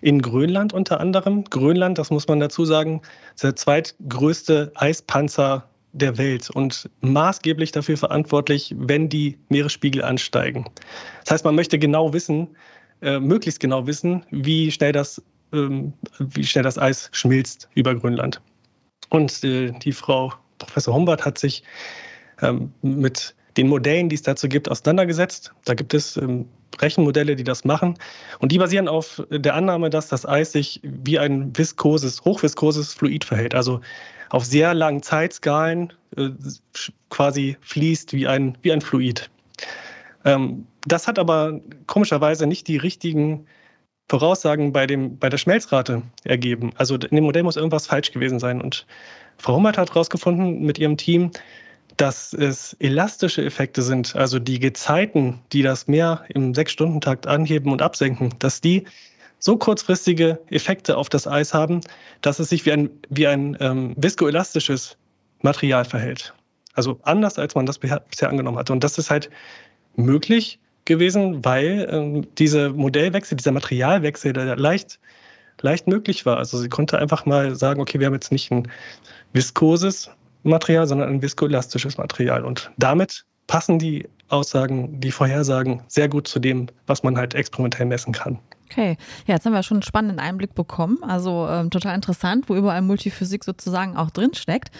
in 0.00 0.22
Grönland 0.22 0.72
unter 0.72 1.00
anderem. 1.00 1.42
Grönland, 1.42 1.98
das 1.98 2.10
muss 2.10 2.28
man 2.28 2.38
dazu 2.38 2.64
sagen, 2.64 3.02
ist 3.34 3.42
der 3.42 3.56
zweitgrößte 3.56 4.70
Eispanzer 4.76 5.68
der 5.92 6.18
Welt 6.18 6.50
und 6.50 6.88
maßgeblich 7.00 7.72
dafür 7.72 7.96
verantwortlich, 7.96 8.74
wenn 8.78 9.08
die 9.08 9.38
Meeresspiegel 9.48 10.04
ansteigen. 10.04 10.66
Das 11.24 11.32
heißt, 11.32 11.44
man 11.44 11.56
möchte 11.56 11.78
genau 11.80 12.12
wissen, 12.12 12.56
äh, 13.02 13.18
möglichst 13.18 13.58
genau 13.58 13.88
wissen, 13.88 14.24
wie 14.30 14.70
schnell 14.70 14.92
das, 14.92 15.20
ähm, 15.52 15.92
wie 16.18 16.44
schnell 16.44 16.64
das 16.64 16.78
Eis 16.78 17.10
schmilzt 17.12 17.68
über 17.74 17.94
Grönland. 17.94 18.40
Und 19.10 19.42
äh, 19.44 19.70
die 19.70 19.92
Frau 19.92 20.32
Professor 20.58 20.94
Humbert 20.94 21.24
hat 21.24 21.38
sich 21.38 21.62
ähm, 22.42 22.72
mit 22.82 23.34
den 23.56 23.68
Modellen, 23.68 24.08
die 24.08 24.14
es 24.14 24.22
dazu 24.22 24.48
gibt, 24.48 24.70
auseinandergesetzt. 24.70 25.52
Da 25.64 25.74
gibt 25.74 25.94
es 25.94 26.16
ähm, 26.16 26.46
Rechenmodelle, 26.80 27.34
die 27.34 27.44
das 27.44 27.64
machen. 27.64 27.94
Und 28.38 28.52
die 28.52 28.58
basieren 28.58 28.88
auf 28.88 29.22
der 29.30 29.54
Annahme, 29.54 29.90
dass 29.90 30.08
das 30.08 30.26
Eis 30.26 30.52
sich 30.52 30.80
wie 30.82 31.18
ein 31.18 31.56
viskoses, 31.56 32.24
hochviskoses 32.24 32.94
Fluid 32.94 33.24
verhält. 33.24 33.54
Also 33.54 33.80
auf 34.30 34.44
sehr 34.44 34.74
langen 34.74 35.02
Zeitskalen 35.02 35.92
äh, 36.16 36.28
quasi 37.10 37.56
fließt 37.60 38.12
wie 38.12 38.26
ein, 38.26 38.56
wie 38.62 38.72
ein 38.72 38.80
Fluid. 38.80 39.30
Ähm, 40.24 40.66
das 40.86 41.08
hat 41.08 41.18
aber 41.18 41.60
komischerweise 41.86 42.46
nicht 42.46 42.68
die 42.68 42.76
richtigen 42.76 43.46
Voraussagen 44.08 44.72
bei, 44.72 44.86
dem, 44.86 45.18
bei 45.18 45.28
der 45.28 45.38
Schmelzrate 45.38 46.02
ergeben. 46.24 46.72
Also 46.76 46.94
in 46.94 47.16
dem 47.16 47.24
Modell 47.24 47.42
muss 47.42 47.56
irgendwas 47.56 47.86
falsch 47.86 48.12
gewesen 48.12 48.38
sein. 48.38 48.60
Und 48.60 48.86
Frau 49.36 49.56
Hummert 49.56 49.76
hat 49.76 49.90
herausgefunden 49.90 50.62
mit 50.62 50.78
ihrem 50.78 50.96
Team, 50.96 51.30
dass 51.98 52.32
es 52.32 52.74
elastische 52.78 53.44
Effekte 53.44 53.82
sind, 53.82 54.14
also 54.14 54.38
die 54.38 54.60
Gezeiten, 54.60 55.40
die 55.52 55.62
das 55.62 55.88
Meer 55.88 56.24
im 56.28 56.54
Sechs-Stunden-Takt 56.54 57.26
anheben 57.26 57.72
und 57.72 57.82
absenken, 57.82 58.34
dass 58.38 58.60
die 58.60 58.84
so 59.40 59.56
kurzfristige 59.56 60.38
Effekte 60.50 60.96
auf 60.96 61.08
das 61.08 61.26
Eis 61.26 61.54
haben, 61.54 61.80
dass 62.22 62.38
es 62.38 62.48
sich 62.48 62.66
wie 62.66 62.72
ein, 62.72 62.90
wie 63.08 63.26
ein 63.26 63.56
ähm, 63.60 63.94
viskoelastisches 63.96 64.96
Material 65.42 65.84
verhält. 65.84 66.34
Also 66.74 66.98
anders, 67.02 67.38
als 67.38 67.54
man 67.54 67.66
das 67.66 67.78
bisher 67.78 68.28
angenommen 68.28 68.58
hatte. 68.58 68.72
Und 68.72 68.84
das 68.84 68.98
ist 68.98 69.10
halt 69.10 69.30
möglich 69.96 70.60
gewesen, 70.88 71.44
weil 71.44 71.88
ähm, 71.90 72.26
dieser 72.36 72.70
Modellwechsel, 72.70 73.36
dieser 73.36 73.52
Materialwechsel, 73.52 74.32
der 74.32 74.56
leicht, 74.56 74.98
leicht 75.60 75.86
möglich 75.86 76.26
war. 76.26 76.38
Also 76.38 76.58
sie 76.58 76.68
konnte 76.68 76.98
einfach 76.98 77.26
mal 77.26 77.54
sagen, 77.54 77.80
okay, 77.80 78.00
wir 78.00 78.06
haben 78.06 78.14
jetzt 78.14 78.32
nicht 78.32 78.50
ein 78.50 78.66
viskoses 79.32 80.10
Material, 80.42 80.86
sondern 80.88 81.08
ein 81.08 81.22
viskoelastisches 81.22 81.98
Material. 81.98 82.44
Und 82.44 82.72
damit 82.76 83.24
passen 83.46 83.78
die 83.78 84.08
Aussagen, 84.28 85.00
die 85.00 85.10
Vorhersagen 85.10 85.82
sehr 85.88 86.08
gut 86.08 86.28
zu 86.28 86.38
dem, 86.38 86.66
was 86.86 87.02
man 87.02 87.16
halt 87.16 87.34
experimentell 87.34 87.86
messen 87.86 88.12
kann. 88.12 88.38
Okay, 88.70 88.98
ja, 89.26 89.34
jetzt 89.34 89.46
haben 89.46 89.54
wir 89.54 89.62
schon 89.62 89.78
einen 89.78 89.82
spannenden 89.82 90.18
Einblick 90.18 90.54
bekommen. 90.54 90.98
Also 91.02 91.48
ähm, 91.48 91.70
total 91.70 91.94
interessant, 91.94 92.48
wo 92.48 92.54
überall 92.54 92.82
Multiphysik 92.82 93.44
sozusagen 93.44 93.96
auch 93.96 94.10
drin 94.10 94.34
steckt. 94.34 94.70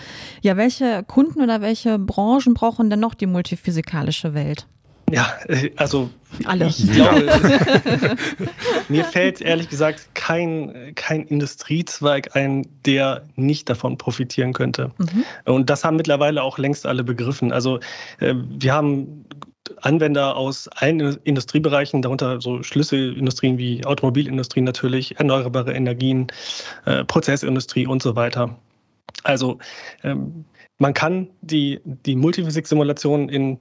Ja, 0.43 0.59
welche 0.59 1.03
Kunden 1.05 1.41
oder 1.41 1.63
welche 1.63 1.99
Branchen 1.99 2.53
brauchen 2.53 2.91
denn 2.91 3.01
noch 3.01 3.15
die 3.15 3.27
multiphysikalische 3.27 4.35
Welt? 4.35 4.67
Ja, 5.11 5.35
äh, 5.49 5.71
also 5.77 6.11
alle. 6.45 6.67
Ich 6.67 6.91
glaube, 6.93 7.27
mir 8.89 9.05
fällt 9.05 9.41
ehrlich 9.41 9.69
gesagt 9.69 10.15
kein, 10.15 10.93
kein 10.95 11.23
Industriezweig 11.25 12.37
ein, 12.37 12.67
der 12.85 13.25
nicht 13.37 13.69
davon 13.69 13.99
profitieren 13.99 14.53
könnte. 14.53 14.93
Mhm. 14.99 15.25
Und 15.45 15.71
das 15.71 15.85
haben 15.85 15.97
mittlerweile 15.97 16.43
auch 16.43 16.59
längst 16.59 16.87
alle 16.87 17.05
begriffen. 17.05 17.53
Also 17.53 17.81
äh, 18.21 18.35
wir 18.37 18.73
haben 18.73 19.25
Anwender 19.83 20.37
aus 20.37 20.69
allen 20.69 21.01
Industriebereichen, 21.25 22.03
darunter 22.03 22.41
so 22.41 22.63
Schlüsselindustrien 22.63 23.59
wie 23.59 23.85
Automobilindustrie 23.85 24.63
natürlich, 24.63 25.19
erneuerbare 25.19 25.73
Energien, 25.73 26.29
äh, 26.87 27.05
Prozessindustrie 27.05 27.87
und 27.87 28.03
so 28.03 28.17
weiter. 28.17 28.57
Also 29.25 29.59
ähm, 30.05 30.45
man 30.79 30.95
kann 30.95 31.29
die, 31.41 31.81
die 31.85 32.17
Multiphysik-Simulation 32.17 33.29
in 33.29 33.59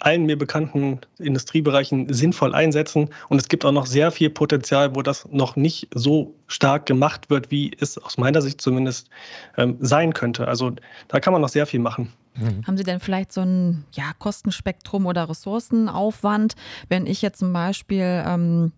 allen 0.00 0.26
mir 0.26 0.36
bekannten 0.36 1.00
Industriebereichen 1.18 2.12
sinnvoll 2.12 2.54
einsetzen. 2.54 3.10
Und 3.28 3.40
es 3.40 3.48
gibt 3.48 3.64
auch 3.64 3.72
noch 3.72 3.86
sehr 3.86 4.10
viel 4.10 4.30
Potenzial, 4.30 4.94
wo 4.94 5.02
das 5.02 5.28
noch 5.30 5.56
nicht 5.56 5.88
so 5.94 6.34
stark 6.46 6.86
gemacht 6.86 7.30
wird, 7.30 7.50
wie 7.50 7.72
es 7.78 7.98
aus 7.98 8.18
meiner 8.18 8.42
Sicht 8.42 8.60
zumindest 8.60 9.08
ähm, 9.56 9.76
sein 9.80 10.12
könnte. 10.12 10.48
Also 10.48 10.72
da 11.08 11.20
kann 11.20 11.32
man 11.32 11.42
noch 11.42 11.48
sehr 11.48 11.66
viel 11.66 11.80
machen. 11.80 12.12
Mhm. 12.36 12.66
Haben 12.66 12.76
Sie 12.76 12.84
denn 12.84 13.00
vielleicht 13.00 13.32
so 13.32 13.42
ein 13.42 13.84
ja, 13.92 14.12
Kostenspektrum 14.18 15.06
oder 15.06 15.28
Ressourcenaufwand, 15.28 16.54
wenn 16.88 17.06
ich 17.06 17.22
jetzt 17.22 17.38
zum 17.38 17.52
Beispiel 17.52 18.24
ähm, 18.26 18.72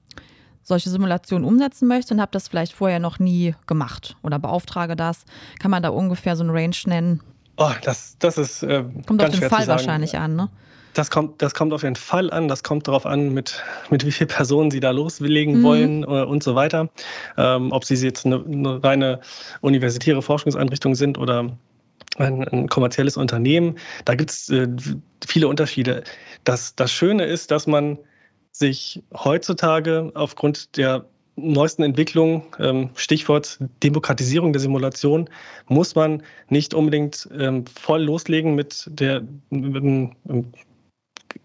solche 0.63 0.91
Simulationen 0.91 1.47
umsetzen 1.47 1.89
möchte 1.89 2.13
und 2.13 2.21
habe 2.21 2.33
das 2.33 2.49
vielleicht 2.49 2.73
vorher 2.73 2.99
noch 2.99 3.19
nie 3.19 3.55
gemacht 3.67 4.17
oder 4.23 4.39
beauftrage 4.39 4.97
das? 4.97 5.25
Kann 5.59 5.71
man 5.71 5.83
da 5.83 5.91
ungefähr 5.91 6.37
so 6.37 6.45
ein 6.45 6.51
Range 6.51 6.77
nennen? 6.87 7.23
Oh, 7.57 7.71
das, 7.83 8.17
das 8.19 8.37
ist. 8.37 8.63
Äh, 8.63 8.85
Kommt 9.07 9.23
auf 9.23 9.31
den 9.31 9.49
Fall 9.49 9.67
wahrscheinlich 9.67 10.19
an, 10.19 10.37
ne? 10.37 10.51
Das 10.97 11.11
kommt, 11.11 11.43
das 11.43 11.53
kommt 11.53 11.75
auf 11.75 11.83
jeden 11.83 11.95
Fall 11.95 12.31
an. 12.31 12.49
Das 12.49 12.63
kommt 12.63 12.89
darauf 12.89 13.05
an, 13.05 13.35
mit, 13.35 13.63
mit 13.91 14.07
wie 14.07 14.11
vielen 14.11 14.29
Personen 14.29 14.71
Sie 14.71 14.81
da 14.81 14.93
loslegen 14.93 15.59
mhm. 15.59 15.63
wollen 15.63 16.03
äh, 16.05 16.07
und 16.07 16.43
so 16.43 16.55
weiter. 16.55 16.89
Ähm, 17.37 17.71
ob 17.71 17.85
Sie 17.85 17.95
jetzt 17.97 18.25
eine, 18.25 18.43
eine, 18.43 18.83
reine 18.83 19.21
universitäre 19.61 20.23
Forschungseinrichtung 20.23 20.95
sind 20.95 21.19
oder 21.19 21.55
ein, 22.17 22.49
ein 22.49 22.69
kommerzielles 22.69 23.19
Unternehmen. 23.19 23.77
Da 24.07 24.15
gibt 24.15 24.31
es 24.31 24.49
äh, 24.49 24.69
viele 25.27 25.49
Unterschiede. 25.49 26.03
Das, 26.45 26.75
das 26.77 26.91
Schöne 26.93 27.27
ist, 27.27 27.51
dass 27.51 27.67
man 27.67 27.99
sich 28.53 29.03
heutzutage 29.13 30.13
aufgrund 30.15 30.79
der 30.79 31.05
neuesten 31.37 31.83
Entwicklungen, 31.83 32.43
ähm, 32.59 32.89
Stichwort 32.95 33.59
Demokratisierung 33.83 34.55
der 34.55 34.61
Simulation, 34.61 35.29
muss 35.69 35.95
man 35.95 36.23
nicht 36.49 36.73
unbedingt 36.73 37.29
ähm, 37.39 37.67
voll 37.67 38.03
loslegen 38.03 38.55
mit 38.55 38.89
der 38.91 39.23
mit 39.51 40.15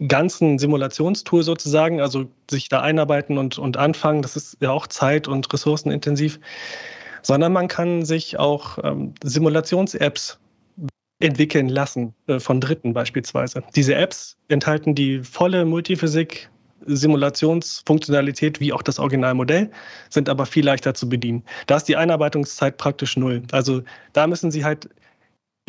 ganzen 0.07 0.59
Simulationstool 0.59 1.43
sozusagen, 1.43 2.01
also 2.01 2.25
sich 2.49 2.69
da 2.69 2.81
einarbeiten 2.81 3.37
und, 3.37 3.57
und 3.57 3.77
anfangen. 3.77 4.21
Das 4.21 4.35
ist 4.35 4.57
ja 4.59 4.71
auch 4.71 4.87
zeit- 4.87 5.27
und 5.27 5.51
ressourcenintensiv. 5.51 6.39
Sondern 7.23 7.53
man 7.53 7.67
kann 7.67 8.03
sich 8.03 8.39
auch 8.39 8.79
ähm, 8.83 9.13
Simulations-Apps 9.23 10.39
entwickeln 11.19 11.69
lassen, 11.69 12.13
äh, 12.27 12.39
von 12.39 12.59
Dritten 12.59 12.93
beispielsweise. 12.93 13.63
Diese 13.75 13.95
Apps 13.95 14.37
enthalten 14.47 14.95
die 14.95 15.19
volle 15.19 15.65
Multiphysik, 15.65 16.49
Simulationsfunktionalität 16.85 18.59
wie 18.59 18.73
auch 18.73 18.81
das 18.81 18.97
Originalmodell, 18.97 19.69
sind 20.09 20.29
aber 20.29 20.47
viel 20.47 20.65
leichter 20.65 20.95
zu 20.95 21.07
bedienen. 21.07 21.43
Da 21.67 21.77
ist 21.77 21.87
die 21.87 21.95
Einarbeitungszeit 21.95 22.77
praktisch 22.77 23.17
null. 23.17 23.43
Also 23.51 23.83
da 24.13 24.25
müssen 24.25 24.49
Sie 24.49 24.65
halt 24.65 24.89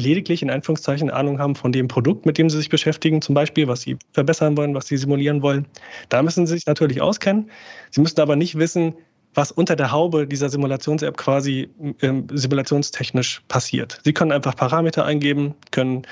lediglich 0.00 0.42
in 0.42 0.50
Anführungszeichen 0.50 1.10
Ahnung 1.10 1.38
haben 1.38 1.54
von 1.54 1.72
dem 1.72 1.88
Produkt, 1.88 2.26
mit 2.26 2.38
dem 2.38 2.50
sie 2.50 2.58
sich 2.58 2.68
beschäftigen, 2.68 3.22
zum 3.22 3.34
Beispiel, 3.34 3.68
was 3.68 3.82
sie 3.82 3.96
verbessern 4.12 4.56
wollen, 4.56 4.74
was 4.74 4.86
sie 4.86 4.96
simulieren 4.96 5.42
wollen. 5.42 5.66
Da 6.08 6.22
müssen 6.22 6.46
sie 6.46 6.54
sich 6.54 6.66
natürlich 6.66 7.00
auskennen. 7.00 7.50
Sie 7.90 8.00
müssen 8.00 8.20
aber 8.20 8.36
nicht 8.36 8.58
wissen, 8.58 8.94
was 9.34 9.52
unter 9.52 9.76
der 9.76 9.92
Haube 9.92 10.26
dieser 10.26 10.48
Simulations-App 10.48 11.16
quasi 11.16 11.70
ähm, 12.02 12.26
simulationstechnisch 12.30 13.42
passiert. 13.48 14.00
Sie 14.04 14.12
können 14.12 14.32
einfach 14.32 14.56
Parameter 14.56 15.04
eingeben, 15.04 15.54
können 15.70 16.02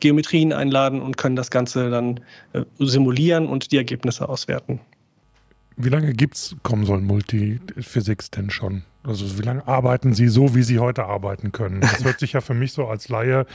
Geometrien 0.00 0.52
einladen 0.52 1.00
und 1.00 1.16
können 1.16 1.36
das 1.36 1.50
Ganze 1.50 1.90
dann 1.90 2.20
äh, 2.54 2.64
simulieren 2.78 3.46
und 3.46 3.72
die 3.72 3.76
Ergebnisse 3.76 4.28
auswerten. 4.28 4.80
Wie 5.76 5.88
lange 5.88 6.12
gibt 6.12 6.36
es 6.36 6.56
ComSol 6.62 7.00
Multiphysics 7.00 8.30
denn 8.30 8.50
schon? 8.50 8.82
Also 9.04 9.38
wie 9.38 9.42
lange 9.42 9.66
arbeiten 9.66 10.14
Sie 10.14 10.28
so, 10.28 10.54
wie 10.54 10.62
Sie 10.62 10.78
heute 10.78 11.06
arbeiten 11.06 11.50
können? 11.52 11.80
Das 11.80 12.04
hört 12.04 12.20
sich 12.20 12.34
ja 12.34 12.40
für 12.40 12.54
mich 12.54 12.72
so 12.72 12.86
als 12.86 13.08
Laie 13.08 13.46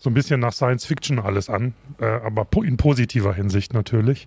so 0.00 0.10
ein 0.10 0.14
bisschen 0.14 0.40
nach 0.40 0.52
Science 0.52 0.84
Fiction 0.84 1.18
alles 1.18 1.48
an, 1.48 1.74
äh, 2.00 2.06
aber 2.06 2.46
in 2.64 2.76
positiver 2.76 3.34
Hinsicht 3.34 3.74
natürlich. 3.74 4.26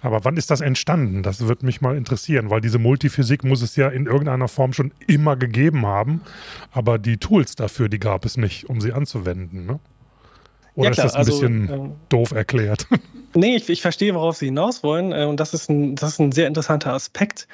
Aber 0.00 0.24
wann 0.24 0.36
ist 0.36 0.50
das 0.50 0.60
entstanden? 0.60 1.22
Das 1.22 1.46
würde 1.46 1.64
mich 1.64 1.80
mal 1.80 1.96
interessieren, 1.96 2.50
weil 2.50 2.60
diese 2.60 2.78
Multiphysik 2.78 3.44
muss 3.44 3.62
es 3.62 3.76
ja 3.76 3.88
in 3.88 4.06
irgendeiner 4.06 4.48
Form 4.48 4.72
schon 4.72 4.92
immer 5.06 5.36
gegeben 5.36 5.86
haben, 5.86 6.22
aber 6.72 6.98
die 6.98 7.18
Tools 7.18 7.54
dafür, 7.54 7.88
die 7.88 8.00
gab 8.00 8.24
es 8.24 8.36
nicht, 8.36 8.68
um 8.68 8.80
sie 8.80 8.92
anzuwenden. 8.92 9.66
Ne? 9.66 9.78
Oder 10.74 10.86
ja, 10.86 10.90
ist 10.90 10.98
das 10.98 11.14
ein 11.14 11.18
also, 11.18 11.32
bisschen 11.32 11.70
ähm, 11.70 11.92
doof 12.08 12.32
erklärt? 12.32 12.86
Nee, 13.34 13.56
ich, 13.56 13.70
ich, 13.70 13.80
verstehe, 13.80 14.14
worauf 14.14 14.36
Sie 14.36 14.44
hinaus 14.44 14.82
wollen. 14.82 15.10
Äh, 15.12 15.24
und 15.24 15.40
das 15.40 15.54
ist 15.54 15.70
ein, 15.70 15.96
das 15.96 16.10
ist 16.10 16.18
ein 16.18 16.32
sehr 16.32 16.46
interessanter 16.46 16.92
Aspekt. 16.92 17.48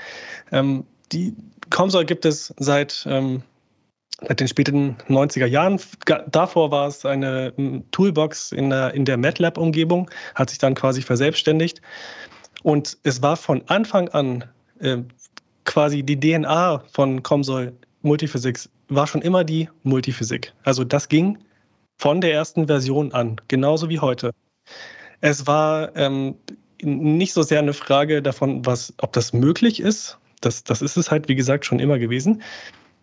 Ähm, 0.50 0.84
die 1.12 1.36
ComSol 1.70 2.04
gibt 2.04 2.24
es 2.24 2.52
seit, 2.58 3.06
ähm, 3.08 3.42
seit 4.26 4.40
den 4.40 4.48
späten 4.48 4.96
90er 5.08 5.46
Jahren. 5.46 5.80
Davor 6.32 6.72
war 6.72 6.88
es 6.88 7.06
eine 7.06 7.52
Toolbox 7.92 8.50
in 8.50 8.70
der, 8.70 8.92
in 8.94 9.04
der 9.04 9.16
MATLAB-Umgebung, 9.18 10.10
hat 10.34 10.50
sich 10.50 10.58
dann 10.58 10.74
quasi 10.74 11.00
verselbstständigt. 11.00 11.80
Und 12.64 12.98
es 13.04 13.22
war 13.22 13.36
von 13.36 13.62
Anfang 13.68 14.08
an 14.08 14.44
äh, 14.80 14.98
quasi 15.64 16.02
die 16.02 16.18
DNA 16.18 16.82
von 16.90 17.22
ComSol 17.22 17.72
Multiphysics 18.02 18.68
war 18.88 19.06
schon 19.06 19.22
immer 19.22 19.44
die 19.44 19.68
Multiphysik. 19.82 20.52
Also 20.64 20.82
das 20.82 21.08
ging 21.08 21.38
von 21.98 22.20
der 22.20 22.32
ersten 22.32 22.66
Version 22.66 23.12
an, 23.12 23.36
genauso 23.48 23.88
wie 23.88 24.00
heute. 24.00 24.32
Es 25.20 25.46
war 25.46 25.96
ähm, 25.96 26.36
nicht 26.82 27.32
so 27.32 27.42
sehr 27.42 27.58
eine 27.58 27.72
Frage 27.72 28.22
davon, 28.22 28.64
was, 28.64 28.94
ob 28.98 29.12
das 29.12 29.32
möglich 29.32 29.80
ist. 29.80 30.18
Das, 30.40 30.62
das 30.62 30.80
ist 30.80 30.96
es 30.96 31.10
halt, 31.10 31.28
wie 31.28 31.34
gesagt, 31.34 31.66
schon 31.66 31.80
immer 31.80 31.98
gewesen. 31.98 32.42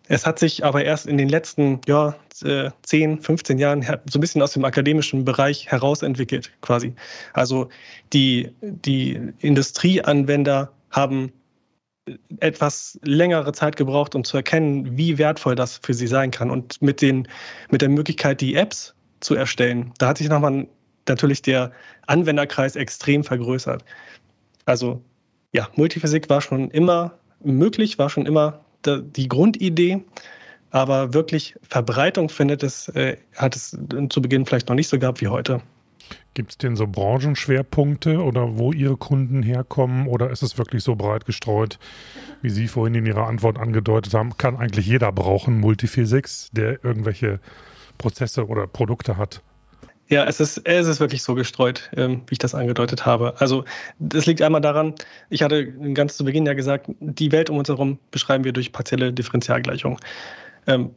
Es 0.08 0.24
hat 0.24 0.38
sich 0.38 0.64
aber 0.64 0.84
erst 0.84 1.06
in 1.06 1.18
den 1.18 1.28
letzten 1.28 1.80
ja, 1.86 2.14
10, 2.30 3.20
15 3.20 3.58
Jahren 3.58 3.82
so 3.82 4.18
ein 4.18 4.20
bisschen 4.20 4.40
aus 4.40 4.52
dem 4.52 4.64
akademischen 4.64 5.24
Bereich 5.24 5.66
herausentwickelt, 5.66 6.52
quasi. 6.60 6.94
Also 7.32 7.68
die, 8.12 8.50
die 8.60 9.20
Industrieanwender 9.40 10.72
haben 10.90 11.32
etwas 12.38 12.98
längere 13.02 13.52
Zeit 13.52 13.76
gebraucht, 13.76 14.14
um 14.14 14.24
zu 14.24 14.36
erkennen, 14.36 14.96
wie 14.96 15.18
wertvoll 15.18 15.54
das 15.54 15.80
für 15.82 15.94
sie 15.94 16.06
sein 16.06 16.30
kann. 16.30 16.50
Und 16.50 16.80
mit, 16.80 17.02
den, 17.02 17.28
mit 17.70 17.82
der 17.82 17.88
Möglichkeit, 17.88 18.40
die 18.40 18.54
Apps 18.54 18.94
zu 19.20 19.34
erstellen, 19.34 19.92
da 19.98 20.08
hat 20.08 20.18
sich 20.18 20.28
nochmal 20.28 20.66
natürlich 21.08 21.42
der 21.42 21.72
Anwenderkreis 22.06 22.76
extrem 22.76 23.24
vergrößert. 23.24 23.84
Also 24.64 25.02
ja, 25.52 25.68
Multiphysik 25.74 26.28
war 26.28 26.40
schon 26.40 26.70
immer 26.70 27.18
möglich, 27.42 27.98
war 27.98 28.10
schon 28.10 28.26
immer 28.26 28.60
die 28.84 29.28
Grundidee, 29.28 30.04
aber 30.70 31.14
wirklich 31.14 31.56
Verbreitung 31.62 32.28
findet 32.28 32.62
es, 32.62 32.88
äh, 32.88 33.16
hat 33.34 33.56
es 33.56 33.76
zu 34.10 34.22
Beginn 34.22 34.46
vielleicht 34.46 34.68
noch 34.68 34.76
nicht 34.76 34.88
so 34.88 34.98
gehabt 34.98 35.20
wie 35.20 35.28
heute. 35.28 35.60
Gibt 36.36 36.50
es 36.50 36.58
denn 36.58 36.76
so 36.76 36.86
Branchenschwerpunkte 36.86 38.22
oder 38.22 38.58
wo 38.58 38.70
Ihre 38.70 38.98
Kunden 38.98 39.42
herkommen 39.42 40.06
oder 40.06 40.28
ist 40.28 40.42
es 40.42 40.58
wirklich 40.58 40.84
so 40.84 40.94
breit 40.94 41.24
gestreut, 41.24 41.78
wie 42.42 42.50
Sie 42.50 42.68
vorhin 42.68 42.94
in 42.94 43.06
Ihrer 43.06 43.26
Antwort 43.26 43.58
angedeutet 43.58 44.12
haben? 44.12 44.36
Kann 44.36 44.54
eigentlich 44.54 44.86
jeder 44.86 45.12
brauchen 45.12 45.58
Multiphysics, 45.58 46.50
der 46.52 46.84
irgendwelche 46.84 47.40
Prozesse 47.96 48.48
oder 48.48 48.66
Produkte 48.66 49.16
hat? 49.16 49.40
Ja, 50.08 50.24
es 50.24 50.38
ist, 50.38 50.58
es 50.66 50.86
ist 50.86 51.00
wirklich 51.00 51.22
so 51.22 51.34
gestreut, 51.34 51.90
ähm, 51.96 52.20
wie 52.26 52.32
ich 52.32 52.38
das 52.38 52.54
angedeutet 52.54 53.06
habe. 53.06 53.40
Also 53.40 53.64
das 53.98 54.26
liegt 54.26 54.42
einmal 54.42 54.60
daran, 54.60 54.94
ich 55.30 55.42
hatte 55.42 55.72
ganz 55.94 56.18
zu 56.18 56.24
Beginn 56.26 56.44
ja 56.44 56.52
gesagt, 56.52 56.90
die 57.00 57.32
Welt 57.32 57.48
um 57.48 57.56
uns 57.56 57.70
herum 57.70 57.98
beschreiben 58.10 58.44
wir 58.44 58.52
durch 58.52 58.72
partielle 58.72 59.10
Differentialgleichungen. 59.10 59.98
Ähm, 60.66 60.90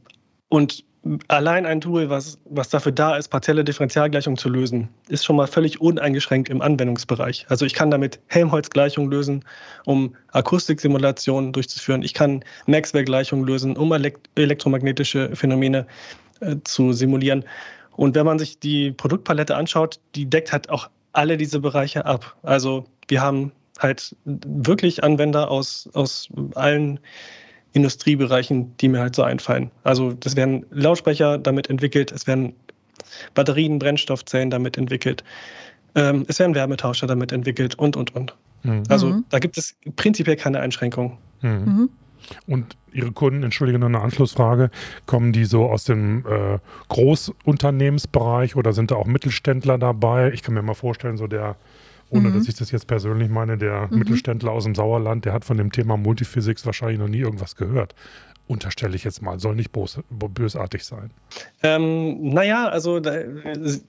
und 0.50 0.84
allein 1.27 1.65
ein 1.65 1.81
Tool, 1.81 2.09
was, 2.09 2.39
was 2.45 2.69
dafür 2.69 2.91
da 2.91 3.15
ist, 3.15 3.29
partielle 3.29 3.63
Differentialgleichungen 3.63 4.37
zu 4.37 4.49
lösen, 4.49 4.89
ist 5.07 5.25
schon 5.25 5.35
mal 5.35 5.47
völlig 5.47 5.79
uneingeschränkt 5.81 6.49
im 6.49 6.61
Anwendungsbereich. 6.61 7.45
Also 7.49 7.65
ich 7.65 7.73
kann 7.73 7.89
damit 7.89 8.19
Helmholtz-Gleichungen 8.27 9.09
lösen, 9.09 9.45
um 9.85 10.15
Akustiksimulationen 10.31 11.53
durchzuführen. 11.53 12.03
Ich 12.03 12.13
kann 12.13 12.43
Maxwell-Gleichungen 12.67 13.45
lösen, 13.45 13.77
um 13.77 13.91
elektromagnetische 14.35 15.35
Phänomene 15.35 15.87
äh, 16.41 16.57
zu 16.63 16.91
simulieren. 16.91 17.45
Und 17.95 18.15
wenn 18.15 18.25
man 18.25 18.39
sich 18.39 18.59
die 18.59 18.91
Produktpalette 18.91 19.55
anschaut, 19.55 19.99
die 20.15 20.29
deckt 20.29 20.51
halt 20.51 20.69
auch 20.69 20.89
alle 21.13 21.37
diese 21.37 21.59
Bereiche 21.59 22.05
ab. 22.05 22.35
Also 22.43 22.85
wir 23.07 23.21
haben 23.21 23.51
halt 23.79 24.15
wirklich 24.25 25.03
Anwender 25.03 25.49
aus, 25.49 25.89
aus 25.93 26.29
allen 26.55 26.99
Industriebereichen, 27.73 28.75
die 28.77 28.88
mir 28.88 28.99
halt 28.99 29.15
so 29.15 29.23
einfallen. 29.23 29.71
Also 29.83 30.13
das 30.13 30.35
werden 30.35 30.65
Lautsprecher 30.71 31.38
damit 31.38 31.69
entwickelt, 31.69 32.11
es 32.11 32.27
werden 32.27 32.53
Batterien, 33.33 33.79
Brennstoffzellen 33.79 34.49
damit 34.49 34.77
entwickelt, 34.77 35.23
ähm, 35.95 36.25
es 36.27 36.39
werden 36.39 36.55
Wärmetauscher 36.55 37.07
damit 37.07 37.31
entwickelt 37.31 37.75
und, 37.75 37.95
und, 37.95 38.15
und. 38.15 38.35
Mhm. 38.63 38.83
Also 38.89 39.21
da 39.29 39.39
gibt 39.39 39.57
es 39.57 39.75
prinzipiell 39.95 40.35
keine 40.35 40.59
Einschränkungen. 40.59 41.17
Mhm. 41.41 41.49
Mhm. 41.49 41.89
Und 42.47 42.75
Ihre 42.91 43.11
Kunden, 43.11 43.43
entschuldige, 43.43 43.77
noch 43.77 43.88
eine 43.88 44.01
Anschlussfrage, 44.01 44.71
kommen 45.05 45.31
die 45.31 45.45
so 45.45 45.65
aus 45.65 45.83
dem 45.83 46.25
äh, 46.25 46.57
Großunternehmensbereich 46.89 48.55
oder 48.55 48.73
sind 48.73 48.91
da 48.91 48.95
auch 48.95 49.05
Mittelständler 49.05 49.77
dabei? 49.77 50.31
Ich 50.31 50.41
kann 50.41 50.55
mir 50.55 50.61
mal 50.63 50.73
vorstellen, 50.73 51.17
so 51.17 51.27
der, 51.27 51.55
ohne 52.09 52.29
mhm. 52.29 52.33
dass 52.33 52.47
ich 52.47 52.55
das 52.55 52.71
jetzt 52.71 52.87
persönlich 52.87 53.29
meine, 53.29 53.57
der 53.57 53.87
mhm. 53.89 53.99
Mittelständler 53.99 54.51
aus 54.51 54.63
dem 54.63 54.75
Sauerland, 54.75 55.25
der 55.25 55.33
hat 55.33 55.45
von 55.45 55.57
dem 55.57 55.71
Thema 55.71 55.97
Multiphysics 55.97 56.65
wahrscheinlich 56.65 56.99
noch 56.99 57.07
nie 57.07 57.19
irgendwas 57.19 57.55
gehört 57.55 57.95
unterstelle 58.49 58.95
ich 58.95 59.03
jetzt 59.03 59.21
mal, 59.21 59.39
soll 59.39 59.55
nicht 59.55 59.71
bös, 59.71 59.99
bösartig 60.09 60.83
sein. 60.83 61.11
Ähm, 61.61 62.31
naja, 62.33 62.67
also 62.67 62.99
da, 62.99 63.21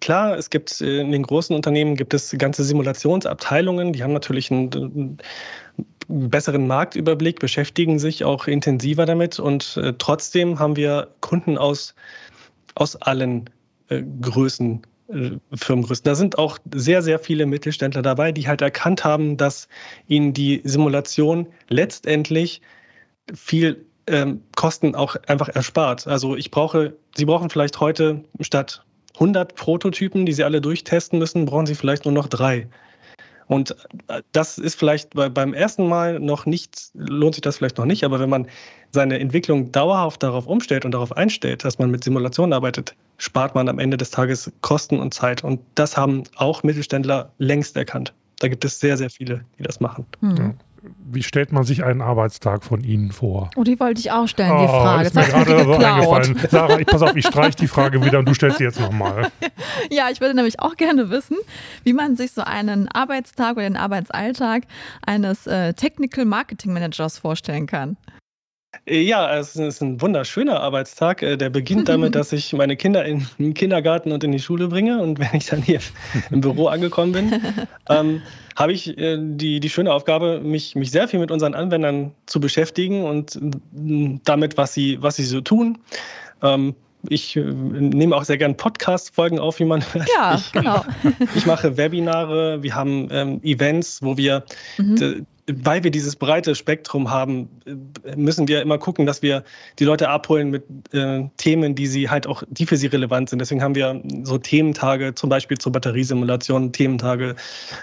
klar, 0.01 0.37
es 0.37 0.51
gibt 0.51 0.83
äh, 0.83 1.01
in 1.01 1.13
den 1.13 1.23
großen 1.23 1.57
Unternehmen 1.57 1.97
gibt 1.97 2.13
es 2.13 2.35
ganze 2.37 2.63
Simulationsabteilungen, 2.63 3.95
die 3.95 4.03
haben 4.03 4.13
natürlich 4.13 4.51
einen, 4.51 4.71
einen 4.75 5.19
besseren 6.09 6.67
Marktüberblick, 6.67 7.41
beschäftigen 7.41 7.99
sich 7.99 8.25
auch 8.25 8.49
intensiver 8.49 9.07
damit 9.07 9.41
und 9.41 9.79
äh, 9.79 9.95
trotzdem 9.97 10.59
haben 10.59 10.77
wir 10.77 11.09
Kunden 11.21 11.57
aus, 11.57 11.95
aus 12.75 12.97
allen 12.97 13.49
äh, 13.89 14.03
Größen 14.21 14.83
Firmengrößen. 15.55 16.05
Da 16.05 16.15
sind 16.15 16.39
auch 16.39 16.59
sehr, 16.75 17.03
sehr 17.03 17.19
viele 17.19 17.47
Mittelständler 17.47 18.03
dabei, 18.03 18.33
die 18.33 18.47
halt 18.47 18.63
erkannt 18.63 19.05
haben, 19.05 19.37
dass 19.37 19.69
ihnen 20.07 20.33
die 20.33 20.61
Simulation 20.65 21.47
letztendlich 21.69 22.61
viel 23.35 23.85
ähm, 24.07 24.43
Kosten 24.57 24.95
auch 24.95 25.17
einfach 25.27 25.49
erspart. 25.49 26.07
Also 26.07 26.37
ich 26.37 26.51
brauche, 26.51 26.95
Sie 27.17 27.25
brauchen 27.25 27.51
vielleicht 27.51 27.81
heute 27.81 28.25
statt 28.41 28.85
100 29.15 29.55
Prototypen, 29.55 30.27
die 30.27 30.33
Sie 30.33 30.45
alle 30.45 30.61
durchtesten 30.61 31.19
müssen, 31.19 31.45
brauchen 31.45 31.67
Sie 31.67 31.75
vielleicht 31.75 32.05
nur 32.05 32.15
noch 32.15 32.29
drei. 32.29 32.69
Und 33.51 33.75
äh, 34.07 34.23
das 34.31 34.59
ist 34.59 34.79
vielleicht 34.79 35.11
beim 35.13 35.55
ersten 35.55 35.89
Mal 35.89 36.21
noch 36.21 36.47
nicht, 36.47 36.91
lohnt 36.95 37.35
sich 37.35 37.43
das 37.43 37.57
vielleicht 37.57 37.79
noch 37.79 37.85
nicht, 37.85 38.05
aber 38.05 38.21
wenn 38.21 38.31
man 38.31 38.47
seine 38.93 39.19
Entwicklung 39.19 39.73
dauerhaft 39.73 40.23
darauf 40.23 40.47
umstellt 40.47 40.85
und 40.85 40.93
darauf 40.93 41.17
einstellt, 41.17 41.65
dass 41.65 41.81
man 41.81 41.91
mit 41.91 42.05
Simulationen 42.05 42.53
arbeitet, 42.53 42.95
spart 43.19 43.57
man 43.57 43.69
am 43.69 43.81
Ende 43.81 43.97
des 43.97 44.13
Tages 44.13 44.53
Kosten 44.61 45.01
und 45.01 45.15
Zeit. 45.15 45.43
Und 45.43 45.59
das 45.75 45.97
haben 45.97 46.23
auch 46.37 46.63
Mittelständler 46.63 47.33
längst 47.39 47.77
erkannt. 47.77 48.15
Da 48.39 48.47
gibt 48.47 48.65
es 48.65 48.79
sehr, 48.79 48.97
sehr 48.97 49.11
viele, 49.11 49.45
die 49.59 49.65
das 49.65 49.81
machen. 49.81 50.07
Mhm 50.21 50.55
wie 50.83 51.23
stellt 51.23 51.53
man 51.53 51.65
sich 51.65 51.85
einen 51.85 52.01
Arbeitstag 52.01 52.65
von 52.65 52.83
Ihnen 52.83 53.13
vor? 53.13 53.51
Oh, 53.57 53.65
die 53.65 53.79
wollte 53.81 54.01
ich 54.01 54.13
auch 54.13 54.27
stellen, 54.27 54.57
die 54.59 54.65
oh, 54.65 54.69
Frage. 54.69 55.07
Ist 55.07 55.15
mir 55.15 55.25
gerade 55.25 55.65
so 55.65 55.73
eingefallen. 55.73 56.41
Sarah, 56.49 56.79
ich, 56.79 56.87
pass 56.87 57.03
auf, 57.03 57.17
ich 57.17 57.27
streiche 57.27 57.57
die 57.57 57.69
Frage 57.69 58.05
wieder 58.05 58.19
und 58.19 58.29
du 58.29 58.35
stellst 58.35 58.59
sie 58.59 58.65
jetzt 58.65 58.81
nochmal. 58.81 59.31
Ja, 59.91 60.09
ich 60.11 60.21
würde 60.21 60.35
nämlich 60.35 60.61
auch 60.61 60.77
gerne 60.77 61.11
wissen, 61.11 61.37
wie 61.85 61.93
man 61.93 62.17
sich 62.17 62.33
so 62.33 62.43
einen 62.43 62.89
Arbeitstag 62.89 63.53
oder 63.57 63.63
den 63.63 63.77
Arbeitsalltag 63.77 64.65
eines 65.05 65.47
äh, 65.47 65.75
Technical 65.75 66.25
Marketing 66.25 66.73
Managers 66.73 67.19
vorstellen 67.19 67.67
kann. 67.67 67.97
Äh, 68.87 69.01
ja, 69.01 69.37
es 69.37 69.57
ist 69.57 69.81
ein 69.81 70.01
wunderschöner 70.01 70.61
Arbeitstag. 70.61 71.23
Äh, 71.23 71.37
der 71.37 71.51
beginnt 71.51 71.89
damit, 71.89 72.15
dass 72.15 72.33
ich 72.33 72.53
meine 72.53 72.77
Kinder 72.77 73.05
in 73.05 73.27
den 73.39 73.55
Kindergarten 73.55 74.13
und 74.13 74.25
in 74.25 74.33
die 74.33 74.39
Schule 74.39 74.69
bringe. 74.69 75.01
Und 75.01 75.19
wenn 75.19 75.35
ich 75.35 75.47
dann 75.47 75.63
hier 75.63 75.81
im 76.31 76.41
Büro 76.41 76.69
angekommen 76.69 77.13
bin, 77.13 77.41
ähm, 77.89 78.23
habe 78.57 78.73
ich 78.73 78.97
äh, 78.99 79.19
die, 79.21 79.61
die 79.61 79.71
schöne 79.71 79.93
Aufgabe, 79.93 80.41
mich, 80.41 80.75
mich 80.75 80.91
sehr 80.91 81.09
viel 81.09 81.21
mit 81.21 81.31
unseren 81.31 81.55
Anwendern 81.55 82.13
zu 82.27 82.41
beschäftigen 82.41 83.05
und 83.05 83.37
äh, 83.37 84.19
damit, 84.25 84.57
was 84.57 84.75
sie, 84.75 84.99
was 85.01 85.17
sie 85.17 85.25
so 85.25 85.41
tun. 85.41 85.79
Ähm, 86.43 86.75
ich 87.09 87.35
äh, 87.37 87.41
nehme 87.41 88.15
auch 88.15 88.25
sehr 88.25 88.37
gerne 88.37 88.55
Podcast-Folgen 88.55 89.39
auf, 89.39 89.59
wie 89.59 89.65
man 89.65 89.83
hört. 89.95 90.09
Ja, 90.15 90.35
ich, 90.35 90.53
genau. 90.53 90.85
ich 91.35 91.47
mache 91.47 91.77
Webinare, 91.79 92.63
wir 92.63 92.75
haben 92.75 93.09
ähm, 93.11 93.41
Events, 93.43 94.03
wo 94.03 94.17
wir 94.17 94.45
mhm 94.77 95.27
weil 95.65 95.85
wir 95.85 95.91
dieses 95.91 96.17
breite 96.17 96.55
Spektrum 96.55 97.11
haben, 97.11 97.49
müssen 98.17 98.49
wir 98.49 98.63
immer 98.63 98.79
gucken, 98.79 99.07
dass 99.07 99.23
wir 99.23 99.45
die 99.79 99.85
Leute 99.85 100.09
abholen 100.09 100.51
mit 100.51 100.65
äh, 100.93 101.29
Themen, 101.37 101.75
die 101.75 101.87
sie 101.87 102.09
halt 102.09 102.27
auch, 102.27 102.43
die 102.49 102.67
für 102.67 102.77
sie 102.77 102.87
relevant 102.87 103.31
sind. 103.31 103.39
Deswegen 103.39 103.63
haben 103.63 103.75
wir 103.75 104.01
so 104.23 104.39
Thementage, 104.39 105.15
zum 105.15 105.31
Beispiel 105.31 105.59
zur 105.59 105.73
Batteriesimulation, 105.73 106.73
Thementage 106.73 107.37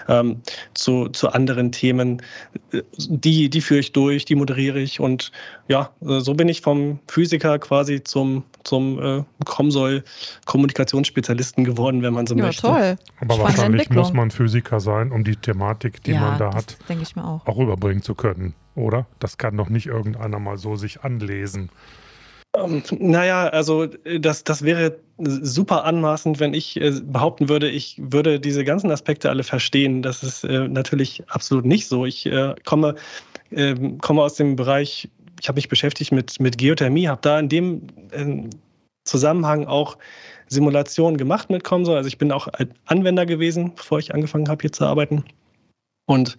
ähm, 0.08 0.40
zu, 0.74 1.08
zu 1.08 1.30
anderen 1.30 1.72
Themen. 1.72 2.22
Die, 2.96 3.48
die 3.48 3.60
führe 3.60 3.80
ich 3.80 3.92
durch, 3.92 4.24
die 4.24 4.34
moderiere 4.34 4.80
ich 4.80 5.00
und 5.00 5.30
ja, 5.68 5.90
so 6.00 6.34
bin 6.34 6.48
ich 6.48 6.62
vom 6.62 6.98
Physiker 7.08 7.58
quasi 7.58 8.02
zum, 8.02 8.44
zum 8.64 9.02
äh, 9.02 9.22
Comsol-Kommunikationsspezialisten 9.44 11.64
geworden, 11.64 12.02
wenn 12.02 12.14
man 12.14 12.26
so 12.26 12.34
ja, 12.34 12.46
möchte. 12.46 12.62
Toll. 12.62 12.96
Aber 13.20 13.34
Spannende 13.34 13.42
wahrscheinlich 13.42 13.90
muss 13.90 14.14
man 14.14 14.30
Physiker 14.30 14.80
sein, 14.80 15.12
um 15.12 15.24
die 15.24 15.36
Thematik, 15.36 16.02
die 16.04 16.12
ja, 16.12 16.20
man 16.20 16.38
da 16.38 16.48
das 16.50 16.56
hat, 16.56 16.78
denke 16.88 17.02
ich 17.02 17.14
mir 17.16 17.24
auch. 17.24 17.44
auch 17.46 17.57
rüberbringen 17.58 18.02
zu 18.02 18.14
können, 18.14 18.54
oder? 18.74 19.06
Das 19.18 19.38
kann 19.38 19.56
doch 19.56 19.68
nicht 19.68 19.86
irgendeiner 19.86 20.38
mal 20.38 20.56
so 20.56 20.76
sich 20.76 21.02
anlesen. 21.02 21.70
Ähm, 22.56 22.82
naja, 22.98 23.48
also 23.48 23.84
äh, 23.84 24.20
das, 24.20 24.44
das 24.44 24.62
wäre 24.62 24.98
super 25.18 25.84
anmaßend, 25.84 26.40
wenn 26.40 26.54
ich 26.54 26.80
äh, 26.80 26.92
behaupten 27.02 27.48
würde, 27.48 27.68
ich 27.68 27.96
würde 27.98 28.40
diese 28.40 28.64
ganzen 28.64 28.90
Aspekte 28.90 29.28
alle 29.28 29.44
verstehen. 29.44 30.02
Das 30.02 30.22
ist 30.22 30.44
äh, 30.44 30.68
natürlich 30.68 31.22
absolut 31.28 31.66
nicht 31.66 31.88
so. 31.88 32.06
Ich 32.06 32.26
äh, 32.26 32.54
komme, 32.64 32.94
ähm, 33.50 33.98
komme 33.98 34.22
aus 34.22 34.34
dem 34.34 34.56
Bereich, 34.56 35.08
ich 35.40 35.48
habe 35.48 35.56
mich 35.56 35.68
beschäftigt 35.68 36.12
mit, 36.12 36.40
mit 36.40 36.58
Geothermie, 36.58 37.08
habe 37.08 37.20
da 37.22 37.38
in 37.38 37.48
dem 37.48 37.86
ähm, 38.12 38.50
Zusammenhang 39.04 39.66
auch 39.66 39.98
Simulationen 40.48 41.16
gemacht 41.16 41.50
mit 41.50 41.64
Comso. 41.64 41.94
Also 41.94 42.08
ich 42.08 42.18
bin 42.18 42.32
auch 42.32 42.48
Anwender 42.86 43.26
gewesen, 43.26 43.74
bevor 43.74 43.98
ich 43.98 44.14
angefangen 44.14 44.48
habe, 44.48 44.62
hier 44.62 44.72
zu 44.72 44.84
arbeiten. 44.84 45.24
Und 46.06 46.38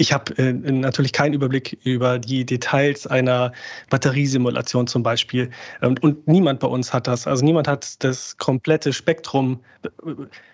ich 0.00 0.14
habe 0.14 0.32
äh, 0.38 0.52
natürlich 0.54 1.12
keinen 1.12 1.34
Überblick 1.34 1.78
über 1.84 2.18
die 2.18 2.46
Details 2.46 3.06
einer 3.06 3.52
Batteriesimulation 3.90 4.86
zum 4.86 5.02
Beispiel. 5.02 5.50
Und, 5.82 6.02
und, 6.02 6.26
niemand 6.26 6.60
bei 6.60 6.68
uns 6.68 6.94
hat 6.94 7.06
das. 7.06 7.26
Also 7.26 7.44
niemand 7.44 7.68
hat 7.68 8.02
das 8.02 8.38
komplette 8.38 8.94
Spektrum 8.94 9.60
äh, 9.84 9.88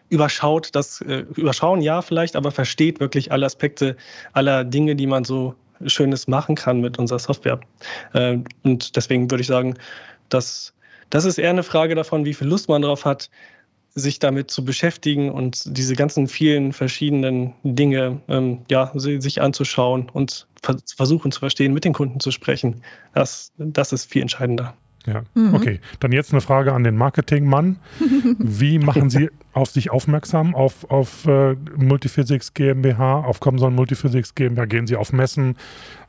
überschaut. 0.08 0.70
Das 0.74 1.00
äh, 1.02 1.24
überschauen 1.36 1.80
ja 1.80 2.02
vielleicht, 2.02 2.34
aber 2.34 2.50
versteht 2.50 2.98
wirklich 2.98 3.30
alle 3.30 3.46
Aspekte 3.46 3.96
aller 4.32 4.64
Dinge, 4.64 4.96
die 4.96 5.06
man 5.06 5.22
so 5.22 5.54
Schönes 5.86 6.26
machen 6.26 6.56
kann 6.56 6.80
mit 6.80 6.98
unserer 6.98 7.20
Software. 7.20 7.60
Äh, 8.14 8.38
und 8.64 8.96
deswegen 8.96 9.30
würde 9.30 9.42
ich 9.42 9.46
sagen, 9.46 9.74
dass 10.28 10.74
das 11.10 11.24
ist 11.24 11.38
eher 11.38 11.50
eine 11.50 11.62
Frage 11.62 11.94
davon, 11.94 12.24
wie 12.24 12.34
viel 12.34 12.48
Lust 12.48 12.68
man 12.68 12.82
drauf 12.82 13.04
hat, 13.04 13.30
sich 13.96 14.18
damit 14.18 14.50
zu 14.50 14.64
beschäftigen 14.64 15.30
und 15.30 15.62
diese 15.76 15.94
ganzen 15.94 16.28
vielen 16.28 16.72
verschiedenen 16.72 17.54
Dinge 17.64 18.20
ähm, 18.28 18.58
ja, 18.70 18.92
sich 18.94 19.40
anzuschauen 19.40 20.10
und 20.10 20.46
versuchen 20.96 21.32
zu 21.32 21.40
verstehen, 21.40 21.72
mit 21.72 21.84
den 21.84 21.94
Kunden 21.94 22.20
zu 22.20 22.30
sprechen. 22.30 22.82
Das, 23.14 23.52
das 23.56 23.92
ist 23.92 24.04
viel 24.04 24.22
entscheidender. 24.22 24.74
Ja, 25.06 25.22
mhm. 25.34 25.54
okay. 25.54 25.80
Dann 26.00 26.12
jetzt 26.12 26.32
eine 26.32 26.40
Frage 26.40 26.74
an 26.74 26.84
den 26.84 26.96
Marketingmann. 26.96 27.78
Wie 28.38 28.78
machen 28.78 29.08
Sie 29.08 29.30
auf 29.52 29.70
sich 29.70 29.90
aufmerksam, 29.90 30.54
auf, 30.54 30.90
auf 30.90 31.26
äh, 31.26 31.54
Multiphysics 31.76 32.52
GmbH, 32.52 33.20
auf 33.20 33.40
Comson 33.40 33.74
Multiphysics 33.74 34.34
GmbH? 34.34 34.66
Gehen 34.66 34.86
Sie 34.86 34.96
auf 34.96 35.12
Messen? 35.12 35.56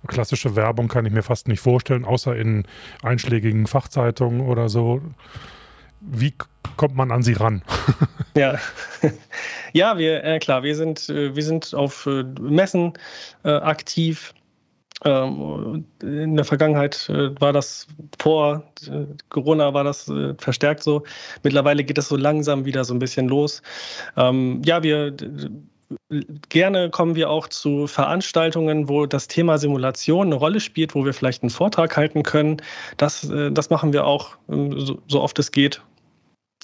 Klassische 0.08 0.56
Werbung 0.56 0.88
kann 0.88 1.06
ich 1.06 1.14
mir 1.14 1.24
fast 1.24 1.48
nicht 1.48 1.60
vorstellen, 1.60 2.06
außer 2.06 2.36
in 2.36 2.66
einschlägigen 3.02 3.68
Fachzeitungen 3.68 4.42
oder 4.42 4.68
so. 4.68 5.02
Wie 6.02 6.34
kommt 6.78 6.96
man 6.96 7.12
an 7.12 7.24
sie 7.24 7.34
ran? 7.34 7.62
ja, 8.36 8.58
ja, 9.74 9.98
wir 9.98 10.24
äh, 10.24 10.40
klar, 10.40 10.64
wir 10.64 10.76
sind 10.76 11.10
äh, 11.10 11.36
wir 11.36 11.44
sind 11.44 11.74
auf 11.74 12.06
äh, 12.06 12.24
Messen 12.40 12.94
äh, 13.44 13.52
aktiv. 13.52 14.34
Ähm, 15.06 15.86
in 16.02 16.36
der 16.36 16.46
Vergangenheit 16.46 17.08
äh, 17.10 17.40
war 17.40 17.54
das 17.54 17.86
vor 18.18 18.64
äh, 18.88 19.06
Corona 19.30 19.74
war 19.74 19.84
das 19.84 20.12
verstärkt 20.40 20.82
so. 20.82 21.04
Mittlerweile 21.44 21.84
geht 21.84 22.00
das 22.00 22.10
so 22.10 22.16
langsam 22.16 22.66
wieder 22.66 22.84
so 22.84 22.96
ein 22.96 23.00
bisschen 23.00 23.28
los. 23.28 23.62
Ähm, 24.16 24.62
ja, 24.66 24.82
wir 24.82 25.16
Gerne 26.50 26.90
kommen 26.90 27.16
wir 27.16 27.30
auch 27.30 27.48
zu 27.48 27.88
Veranstaltungen, 27.88 28.90
wo 28.90 29.06
das 29.06 29.30
Thema 29.30 29.58
Simulation 29.58 30.28
eine 30.28 30.36
Rolle 30.36 30.60
spielt, 30.60 30.96
wo 30.96 31.06
wir 31.06 31.14
vielleicht 31.14 31.44
einen 31.44 31.50
Vortrag 31.50 31.96
halten 31.96 32.24
können. 32.24 32.62
Das, 32.98 33.32
das 33.52 33.70
machen 33.70 33.94
wir 33.94 34.06
auch 34.06 34.38
ähm, 34.50 35.00
so 35.08 35.22
oft 35.22 35.40
es 35.40 35.52
geht. 35.52 35.82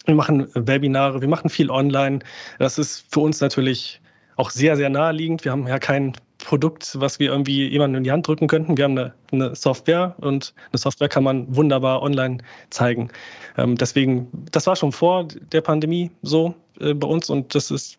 Wir 0.05 0.15
machen 0.15 0.47
Webinare, 0.53 1.21
wir 1.21 1.27
machen 1.27 1.49
viel 1.49 1.69
online. 1.69 2.19
Das 2.59 2.77
ist 2.77 3.05
für 3.11 3.21
uns 3.21 3.39
natürlich 3.39 4.01
auch 4.35 4.49
sehr, 4.49 4.75
sehr 4.75 4.89
naheliegend. 4.89 5.45
Wir 5.45 5.51
haben 5.51 5.67
ja 5.67 5.79
kein 5.79 6.13
Produkt, 6.43 6.99
was 6.99 7.19
wir 7.19 7.31
irgendwie 7.31 7.67
jemandem 7.67 7.99
in 7.99 8.03
die 8.03 8.11
Hand 8.11 8.27
drücken 8.27 8.47
könnten. 8.47 8.75
Wir 8.77 8.83
haben 8.83 8.97
eine, 8.97 9.13
eine 9.31 9.55
Software 9.55 10.15
und 10.19 10.53
eine 10.71 10.77
Software 10.77 11.07
kann 11.07 11.23
man 11.23 11.55
wunderbar 11.55 12.01
online 12.01 12.39
zeigen. 12.69 13.09
Ähm, 13.57 13.77
deswegen, 13.77 14.27
das 14.51 14.67
war 14.67 14.75
schon 14.75 14.91
vor 14.91 15.27
der 15.51 15.61
Pandemie 15.61 16.11
so 16.21 16.53
äh, 16.81 16.93
bei 16.93 17.07
uns 17.07 17.29
und 17.29 17.55
das 17.55 17.71
ist, 17.71 17.97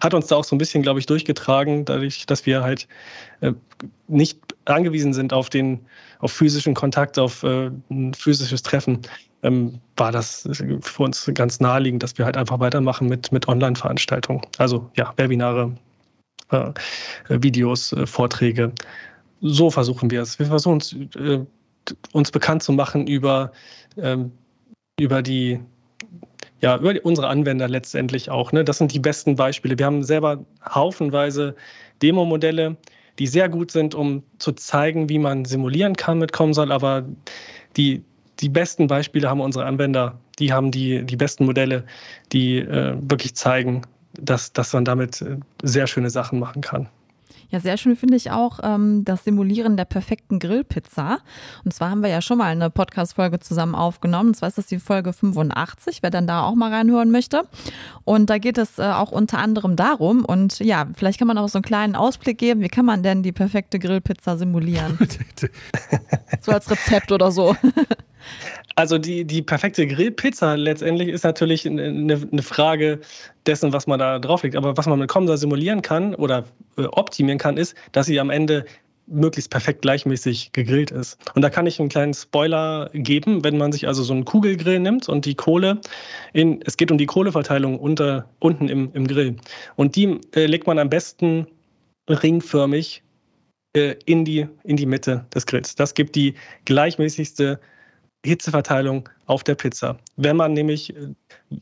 hat 0.00 0.12
uns 0.12 0.26
da 0.26 0.36
auch 0.36 0.44
so 0.44 0.54
ein 0.54 0.58
bisschen, 0.58 0.82
glaube 0.82 1.00
ich, 1.00 1.06
durchgetragen, 1.06 1.86
dadurch, 1.86 2.26
dass 2.26 2.44
wir 2.44 2.62
halt 2.62 2.86
äh, 3.40 3.52
nicht 4.08 4.38
angewiesen 4.66 5.14
sind 5.14 5.32
auf 5.32 5.48
den, 5.48 5.80
auf 6.18 6.32
physischen 6.32 6.74
Kontakt, 6.74 7.18
auf 7.18 7.42
äh, 7.44 7.70
ein 7.90 8.12
physisches 8.12 8.62
Treffen 8.62 9.00
ähm, 9.42 9.80
war 9.96 10.12
das 10.12 10.48
für 10.82 11.02
uns 11.02 11.30
ganz 11.34 11.60
naheliegend, 11.60 12.02
dass 12.02 12.18
wir 12.18 12.24
halt 12.24 12.36
einfach 12.36 12.60
weitermachen 12.60 13.08
mit, 13.08 13.32
mit 13.32 13.48
Online-Veranstaltungen. 13.48 14.42
Also 14.58 14.90
ja, 14.96 15.12
Webinare, 15.16 15.72
äh, 16.50 16.72
Videos, 17.28 17.92
äh, 17.92 18.06
Vorträge. 18.06 18.72
So 19.40 19.70
versuchen 19.70 20.10
wir 20.10 20.22
es. 20.22 20.38
Wir 20.38 20.46
versuchen 20.46 20.74
uns, 20.74 20.92
äh, 21.16 21.44
uns 22.12 22.30
bekannt 22.30 22.62
zu 22.62 22.72
machen 22.72 23.06
über, 23.06 23.52
ähm, 23.96 24.32
über 24.98 25.22
die 25.22 25.60
ja, 26.60 26.76
über 26.76 26.92
die, 26.92 27.00
unsere 27.00 27.28
Anwender 27.28 27.68
letztendlich 27.68 28.30
auch. 28.30 28.52
Ne? 28.52 28.64
Das 28.64 28.78
sind 28.78 28.92
die 28.92 28.98
besten 28.98 29.34
Beispiele. 29.34 29.78
Wir 29.78 29.86
haben 29.86 30.02
selber 30.02 30.44
haufenweise 30.62 31.54
Demo-Modelle, 32.02 32.76
die 33.18 33.26
sehr 33.26 33.48
gut 33.48 33.70
sind, 33.70 33.94
um 33.94 34.22
zu 34.38 34.52
zeigen, 34.52 35.08
wie 35.08 35.18
man 35.18 35.44
simulieren 35.44 35.96
kann 35.96 36.18
mit 36.18 36.32
Comsol, 36.32 36.70
aber 36.70 37.06
die, 37.76 38.02
die 38.40 38.48
besten 38.48 38.86
Beispiele 38.86 39.28
haben 39.28 39.40
unsere 39.40 39.66
Anwender. 39.66 40.18
Die 40.38 40.52
haben 40.52 40.70
die, 40.70 41.04
die 41.04 41.16
besten 41.16 41.44
Modelle, 41.44 41.84
die 42.32 42.58
äh, 42.58 42.96
wirklich 43.00 43.34
zeigen, 43.34 43.82
dass, 44.14 44.52
dass 44.52 44.72
man 44.72 44.84
damit 44.84 45.20
äh, 45.22 45.36
sehr 45.62 45.86
schöne 45.86 46.10
Sachen 46.10 46.38
machen 46.38 46.62
kann. 46.62 46.88
Ja, 47.50 47.60
sehr 47.60 47.76
schön 47.76 47.96
finde 47.96 48.16
ich 48.16 48.30
auch 48.30 48.60
ähm, 48.62 49.04
das 49.04 49.24
Simulieren 49.24 49.76
der 49.76 49.84
perfekten 49.84 50.38
Grillpizza. 50.38 51.18
Und 51.64 51.74
zwar 51.74 51.90
haben 51.90 52.02
wir 52.02 52.08
ja 52.08 52.22
schon 52.22 52.38
mal 52.38 52.46
eine 52.46 52.70
Podcast-Folge 52.70 53.40
zusammen 53.40 53.74
aufgenommen. 53.74 54.30
Und 54.30 54.34
zwar 54.36 54.48
ist 54.48 54.58
das 54.58 54.66
die 54.66 54.78
Folge 54.78 55.12
85, 55.12 56.02
wer 56.02 56.10
dann 56.10 56.26
da 56.26 56.42
auch 56.44 56.54
mal 56.54 56.72
reinhören 56.72 57.10
möchte. 57.10 57.42
Und 58.04 58.30
da 58.30 58.38
geht 58.38 58.58
es 58.58 58.78
äh, 58.78 58.82
auch 58.82 59.12
unter 59.12 59.38
anderem 59.38 59.76
darum. 59.76 60.24
Und 60.24 60.60
ja, 60.60 60.86
vielleicht 60.94 61.18
kann 61.18 61.28
man 61.28 61.38
auch 61.38 61.48
so 61.48 61.58
einen 61.58 61.64
kleinen 61.64 61.96
Ausblick 61.96 62.38
geben. 62.38 62.60
Wie 62.60 62.68
kann 62.68 62.84
man 62.84 63.02
denn 63.02 63.22
die 63.22 63.32
perfekte 63.32 63.78
Grillpizza 63.78 64.36
simulieren? 64.36 64.98
so 66.40 66.52
als 66.52 66.70
Rezept 66.70 67.10
oder 67.10 67.32
so. 67.32 67.56
Also 68.76 68.98
die, 68.98 69.24
die 69.24 69.42
perfekte 69.42 69.86
Grillpizza 69.86 70.54
letztendlich 70.54 71.08
ist 71.08 71.24
natürlich 71.24 71.66
eine, 71.66 71.84
eine 71.84 72.42
Frage 72.42 73.00
dessen, 73.46 73.72
was 73.72 73.86
man 73.86 73.98
da 73.98 74.18
drauflegt. 74.18 74.56
Aber 74.56 74.76
was 74.76 74.86
man 74.86 74.98
mit 74.98 75.08
Comsa 75.08 75.36
simulieren 75.36 75.82
kann 75.82 76.14
oder 76.14 76.44
äh, 76.76 76.84
optimieren 76.84 77.38
kann, 77.38 77.56
ist, 77.56 77.74
dass 77.92 78.06
sie 78.06 78.20
am 78.20 78.30
Ende 78.30 78.64
möglichst 79.10 79.50
perfekt 79.50 79.82
gleichmäßig 79.82 80.52
gegrillt 80.52 80.90
ist. 80.90 81.18
Und 81.34 81.42
da 81.42 81.50
kann 81.50 81.66
ich 81.66 81.80
einen 81.80 81.88
kleinen 81.88 82.14
Spoiler 82.14 82.90
geben, 82.92 83.44
wenn 83.44 83.58
man 83.58 83.72
sich 83.72 83.88
also 83.88 84.02
so 84.02 84.12
einen 84.12 84.24
Kugelgrill 84.24 84.78
nimmt 84.78 85.08
und 85.08 85.24
die 85.24 85.34
Kohle 85.34 85.80
in, 86.32 86.62
es 86.64 86.76
geht 86.76 86.90
um 86.92 86.98
die 86.98 87.06
Kohleverteilung 87.06 87.78
unter, 87.78 88.28
unten 88.38 88.68
im, 88.68 88.90
im 88.94 89.06
Grill. 89.06 89.36
Und 89.76 89.96
die 89.96 90.20
äh, 90.34 90.46
legt 90.46 90.66
man 90.66 90.78
am 90.78 90.88
besten 90.88 91.46
ringförmig 92.08 93.02
äh, 93.74 93.96
in, 94.04 94.24
die, 94.24 94.46
in 94.64 94.76
die 94.76 94.86
Mitte 94.86 95.26
des 95.34 95.46
Grills. 95.46 95.74
Das 95.74 95.94
gibt 95.94 96.14
die 96.14 96.34
gleichmäßigste 96.64 97.60
Hitzeverteilung 98.24 99.08
auf 99.26 99.44
der 99.44 99.54
Pizza. 99.54 99.96
Wenn 100.16 100.36
man 100.36 100.52
nämlich 100.52 100.94
äh, 100.94 101.14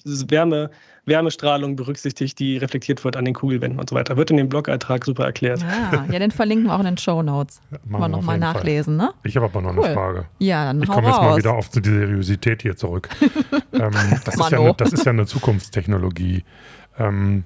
Wärme, 0.05 0.71
Wärmestrahlung 1.07 1.77
berücksichtigt, 1.77 2.39
die 2.39 2.57
reflektiert 2.57 3.05
wird 3.05 3.17
an 3.17 3.25
den 3.25 3.35
Kugelwänden 3.35 3.79
und 3.79 3.89
so 3.89 3.97
weiter. 3.97 4.17
Wird 4.17 4.31
in 4.31 4.37
dem 4.37 4.49
Blog-Eintrag 4.49 5.05
super 5.05 5.25
erklärt. 5.25 5.65
Ah, 5.65 6.05
ja, 6.11 6.19
den 6.19 6.31
verlinken 6.31 6.67
wir 6.67 6.75
auch 6.75 6.81
in 6.81 6.87
den 6.87 6.99
Show 6.99 7.23
Notes. 7.23 7.61
Ja, 7.71 7.79
Kann 7.79 8.01
man 8.01 8.11
nochmal 8.11 8.39
nachlesen, 8.39 8.97
ne? 8.97 9.13
Ich 9.23 9.37
habe 9.37 9.47
aber 9.47 9.63
noch 9.63 9.77
cool. 9.77 9.85
eine 9.85 9.95
Frage. 9.95 10.25
Ja, 10.39 10.67
dann 10.67 10.83
Ich 10.83 10.89
komme 10.89 11.09
jetzt 11.09 11.21
mal 11.21 11.37
wieder 11.37 11.55
auf 11.55 11.69
die 11.69 11.81
Seriosität 11.89 12.63
hier 12.63 12.77
zurück. 12.77 13.09
ähm, 13.73 13.93
das, 14.25 14.35
ist 14.35 14.51
ja 14.51 14.59
eine, 14.59 14.75
das 14.75 14.93
ist 14.93 15.05
ja 15.07 15.13
eine 15.13 15.27
Zukunftstechnologie. 15.27 16.45
Ähm, 16.99 17.45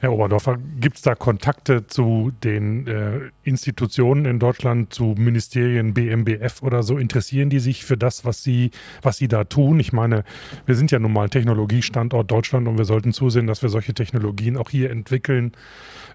Herr 0.00 0.14
Oberdorfer, 0.14 0.56
gibt 0.80 0.96
es 0.96 1.02
da 1.02 1.14
Kontakte 1.14 1.86
zu 1.86 2.32
den 2.42 2.86
äh, 2.86 3.20
Institutionen 3.42 4.24
in 4.24 4.38
Deutschland, 4.38 4.94
zu 4.94 5.14
Ministerien, 5.18 5.92
BMBF 5.92 6.62
oder 6.62 6.82
so? 6.82 6.96
Interessieren 6.96 7.50
die 7.50 7.58
sich 7.58 7.84
für 7.84 7.98
das, 7.98 8.24
was 8.24 8.42
sie, 8.42 8.70
was 9.02 9.18
sie 9.18 9.28
da 9.28 9.44
tun? 9.44 9.78
Ich 9.78 9.92
meine, 9.92 10.24
wir 10.64 10.74
sind 10.74 10.90
ja 10.90 10.98
nun 10.98 11.12
mal 11.12 11.28
Technologiestandort 11.28 12.30
Deutschland 12.30 12.66
und 12.66 12.78
wir 12.78 12.86
sollten 12.86 13.12
zusehen, 13.12 13.46
dass 13.46 13.60
wir 13.60 13.68
solche 13.68 13.92
Technologien 13.92 14.56
auch 14.56 14.70
hier 14.70 14.90
entwickeln 14.90 15.52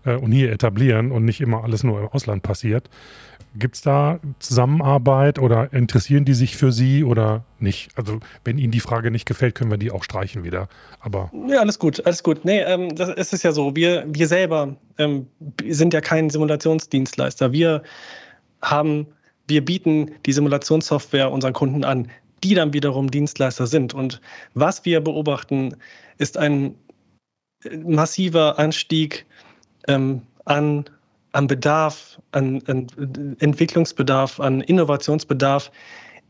äh, 0.04 0.16
und 0.16 0.32
hier 0.32 0.52
etablieren 0.52 1.12
und 1.12 1.24
nicht 1.24 1.40
immer 1.40 1.64
alles 1.64 1.84
nur 1.84 2.00
im 2.00 2.08
Ausland 2.08 2.42
passiert. 2.42 2.90
Gibt 3.54 3.76
es 3.76 3.82
da 3.84 4.20
Zusammenarbeit 4.40 5.38
oder 5.38 5.72
interessieren 5.74 6.26
die 6.26 6.34
sich 6.34 6.58
für 6.58 6.72
Sie 6.72 7.04
oder 7.04 7.46
nicht? 7.60 7.90
Also 7.96 8.20
wenn 8.44 8.58
Ihnen 8.58 8.72
die 8.72 8.80
Frage 8.80 9.12
nicht 9.12 9.26
gefällt, 9.26 9.56
können 9.56 9.72
wir 9.72 9.78
die 9.78 9.92
auch 9.92 10.04
streichen 10.04 10.44
wieder. 10.44 10.68
Aber 11.00 11.32
ja, 11.48 11.60
alles 11.60 11.80
gut, 11.80 12.06
alles 12.06 12.24
gut. 12.24 12.46
Nee, 12.46 12.62
ähm, 12.62 12.96
das 12.96 13.10
ist 13.10 13.34
es 13.34 13.44
ja 13.44 13.52
so. 13.52 13.76
Wir, 13.76 14.06
wir 14.08 14.28
selber 14.28 14.76
ähm, 14.98 15.28
sind 15.68 15.94
ja 15.94 16.02
kein 16.02 16.30
Simulationsdienstleister. 16.30 17.52
Wir 17.52 17.84
haben, 18.62 19.08
wir 19.48 19.64
bieten 19.64 20.12
die 20.26 20.34
Simulationssoftware 20.34 21.32
unseren 21.32 21.54
Kunden 21.54 21.84
an, 21.84 22.10
die 22.44 22.56
dann 22.56 22.74
wiederum 22.74 23.10
Dienstleister 23.10 23.68
sind. 23.68 23.94
Und 23.94 24.22
was 24.54 24.86
wir 24.86 25.02
beobachten, 25.02 25.76
ist 26.18 26.38
ein 26.38 26.76
äh, 27.64 27.78
massiver 27.78 28.60
Anstieg 28.60 29.26
ähm, 29.88 30.22
an 30.46 30.86
an 31.36 31.48
Bedarf, 31.48 32.20
an, 32.32 32.64
an 32.68 32.88
Entwicklungsbedarf, 33.40 34.40
an 34.40 34.62
Innovationsbedarf 34.62 35.70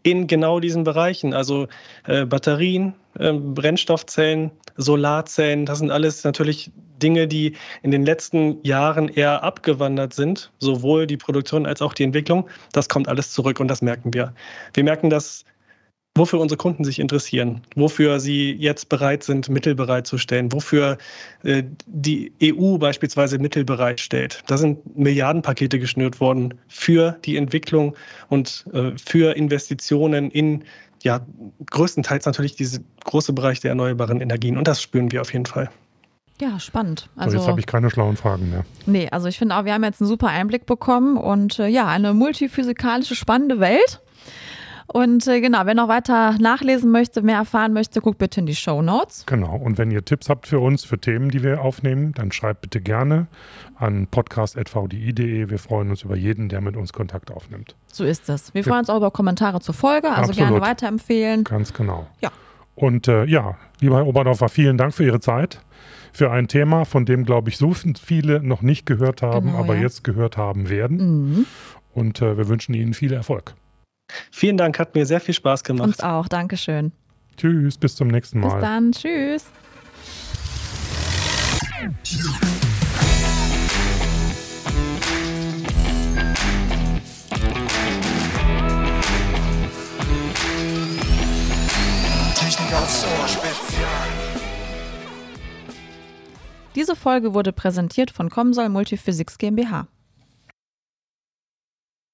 in 0.05 0.27
genau 0.27 0.59
diesen 0.59 0.83
Bereichen. 0.83 1.33
Also 1.33 1.67
äh, 2.05 2.25
Batterien, 2.25 2.93
äh, 3.17 3.33
Brennstoffzellen, 3.33 4.51
Solarzellen, 4.77 5.65
das 5.65 5.79
sind 5.79 5.89
alles 5.89 6.23
natürlich 6.23 6.71
Dinge, 7.01 7.27
die 7.27 7.55
in 7.81 7.89
den 7.89 8.05
letzten 8.05 8.63
Jahren 8.63 9.09
eher 9.09 9.43
abgewandert 9.43 10.13
sind, 10.13 10.51
sowohl 10.59 11.07
die 11.07 11.17
Produktion 11.17 11.65
als 11.65 11.81
auch 11.81 11.93
die 11.93 12.03
Entwicklung. 12.03 12.47
Das 12.71 12.87
kommt 12.87 13.07
alles 13.07 13.31
zurück 13.31 13.59
und 13.59 13.67
das 13.67 13.81
merken 13.81 14.13
wir. 14.13 14.33
Wir 14.75 14.83
merken 14.83 15.09
das 15.09 15.43
wofür 16.15 16.39
unsere 16.39 16.57
Kunden 16.57 16.85
sich 16.85 16.99
interessieren, 16.99 17.61
wofür 17.75 18.19
sie 18.19 18.53
jetzt 18.53 18.87
bereit 18.89 19.23
sind, 19.23 19.49
Mittel 19.49 19.75
bereitzustellen, 19.75 20.51
wofür 20.51 20.97
äh, 21.43 21.63
die 21.85 22.31
EU 22.41 22.77
beispielsweise 22.77 23.37
Mittel 23.37 23.65
bereitstellt. 23.65 24.41
Da 24.47 24.57
sind 24.57 24.97
Milliardenpakete 24.97 25.77
geschnürt 25.77 26.21
worden 26.21 26.53
für 26.67 27.17
die 27.25 27.35
Entwicklung 27.35 27.95
und 28.29 28.65
äh, 28.73 28.91
für 28.97 29.35
Investitionen 29.35 30.31
in 30.31 30.63
ja, 31.03 31.19
größtenteils 31.69 32.25
natürlich 32.25 32.55
diese 32.55 32.81
große 33.03 33.33
Bereich 33.33 33.59
der 33.59 33.69
erneuerbaren 33.69 34.21
Energien. 34.21 34.57
Und 34.57 34.67
das 34.67 34.81
spüren 34.81 35.11
wir 35.11 35.21
auf 35.21 35.33
jeden 35.33 35.45
Fall. 35.45 35.69
Ja, 36.41 36.59
spannend. 36.59 37.09
Also, 37.15 37.31
so, 37.31 37.37
jetzt 37.37 37.47
habe 37.47 37.59
ich 37.59 37.65
keine 37.65 37.89
schlauen 37.89 38.17
Fragen 38.17 38.49
mehr. 38.49 38.65
Nee, 38.85 39.07
also 39.09 39.27
ich 39.27 39.37
finde 39.37 39.55
auch, 39.55 39.65
wir 39.65 39.73
haben 39.73 39.83
jetzt 39.83 40.01
einen 40.01 40.09
super 40.09 40.27
Einblick 40.27 40.65
bekommen 40.65 41.17
und 41.17 41.59
äh, 41.59 41.67
ja, 41.67 41.87
eine 41.87 42.13
multiphysikalische, 42.13 43.15
spannende 43.15 43.59
Welt. 43.59 44.01
Und 44.87 45.27
äh, 45.27 45.41
genau, 45.41 45.65
wer 45.65 45.73
noch 45.73 45.87
weiter 45.87 46.37
nachlesen 46.39 46.91
möchte, 46.91 47.21
mehr 47.21 47.37
erfahren 47.37 47.73
möchte, 47.73 48.01
guckt 48.01 48.17
bitte 48.17 48.39
in 48.39 48.45
die 48.45 48.55
Show 48.55 48.81
Notes. 48.81 49.25
Genau. 49.25 49.55
Und 49.55 49.77
wenn 49.77 49.89
ihr 49.91 50.05
Tipps 50.05 50.29
habt 50.29 50.47
für 50.47 50.59
uns, 50.59 50.85
für 50.85 50.99
Themen, 50.99 51.29
die 51.29 51.43
wir 51.43 51.61
aufnehmen, 51.61 52.13
dann 52.13 52.31
schreibt 52.31 52.61
bitte 52.61 52.81
gerne 52.81 53.27
an 53.75 54.07
podcast.vdi.de. 54.07 55.49
Wir 55.49 55.59
freuen 55.59 55.89
uns 55.89 56.03
über 56.03 56.15
jeden, 56.15 56.49
der 56.49 56.61
mit 56.61 56.77
uns 56.77 56.93
Kontakt 56.93 57.31
aufnimmt. 57.31 57.75
So 57.87 58.05
ist 58.05 58.29
es. 58.29 58.53
Wir 58.53 58.63
freuen 58.63 58.79
uns 58.79 58.89
auch 58.89 58.97
über 58.97 59.11
Kommentare 59.11 59.59
zur 59.59 59.73
Folge, 59.73 60.09
also 60.09 60.29
Absolut. 60.29 60.49
gerne 60.49 60.61
weiterempfehlen. 60.61 61.43
Ganz 61.43 61.73
genau. 61.73 62.07
Ja. 62.21 62.31
Und 62.75 63.07
äh, 63.07 63.25
ja, 63.25 63.57
lieber 63.79 63.97
Herr 63.97 64.07
Oberdorfer, 64.07 64.49
vielen 64.49 64.77
Dank 64.77 64.93
für 64.93 65.05
Ihre 65.05 65.19
Zeit. 65.19 65.61
Für 66.13 66.31
ein 66.31 66.47
Thema, 66.47 66.85
von 66.85 67.05
dem, 67.05 67.25
glaube 67.25 67.49
ich, 67.49 67.57
so 67.57 67.73
viele 67.73 68.41
noch 68.41 68.61
nicht 68.61 68.85
gehört 68.85 69.21
haben, 69.21 69.47
genau, 69.47 69.59
aber 69.59 69.75
ja. 69.75 69.81
jetzt 69.81 70.03
gehört 70.03 70.37
haben 70.37 70.69
werden. 70.69 70.97
Mhm. 70.97 71.45
Und 71.93 72.21
äh, 72.21 72.37
wir 72.37 72.47
wünschen 72.47 72.73
Ihnen 72.73 72.93
viel 72.93 73.11
Erfolg. 73.11 73.55
Vielen 74.31 74.57
Dank, 74.57 74.79
hat 74.79 74.95
mir 74.95 75.05
sehr 75.05 75.19
viel 75.19 75.33
Spaß 75.33 75.63
gemacht. 75.63 75.87
Uns 75.87 75.99
auch, 76.01 76.27
Dankeschön. 76.27 76.91
Tschüss, 77.37 77.77
bis 77.77 77.95
zum 77.95 78.07
nächsten 78.07 78.39
Mal. 78.39 78.53
Bis 78.53 78.61
dann, 78.61 78.91
tschüss. 78.91 79.45
Technik 92.35 92.73
aufs 92.73 93.03
Ohr 93.03 93.27
Spezial. 93.27 94.35
Diese 96.75 96.95
Folge 96.95 97.33
wurde 97.33 97.53
präsentiert 97.53 98.11
von 98.11 98.29
Comsol 98.29 98.69
Multiphysics 98.69 99.37
GmbH. 99.37 99.87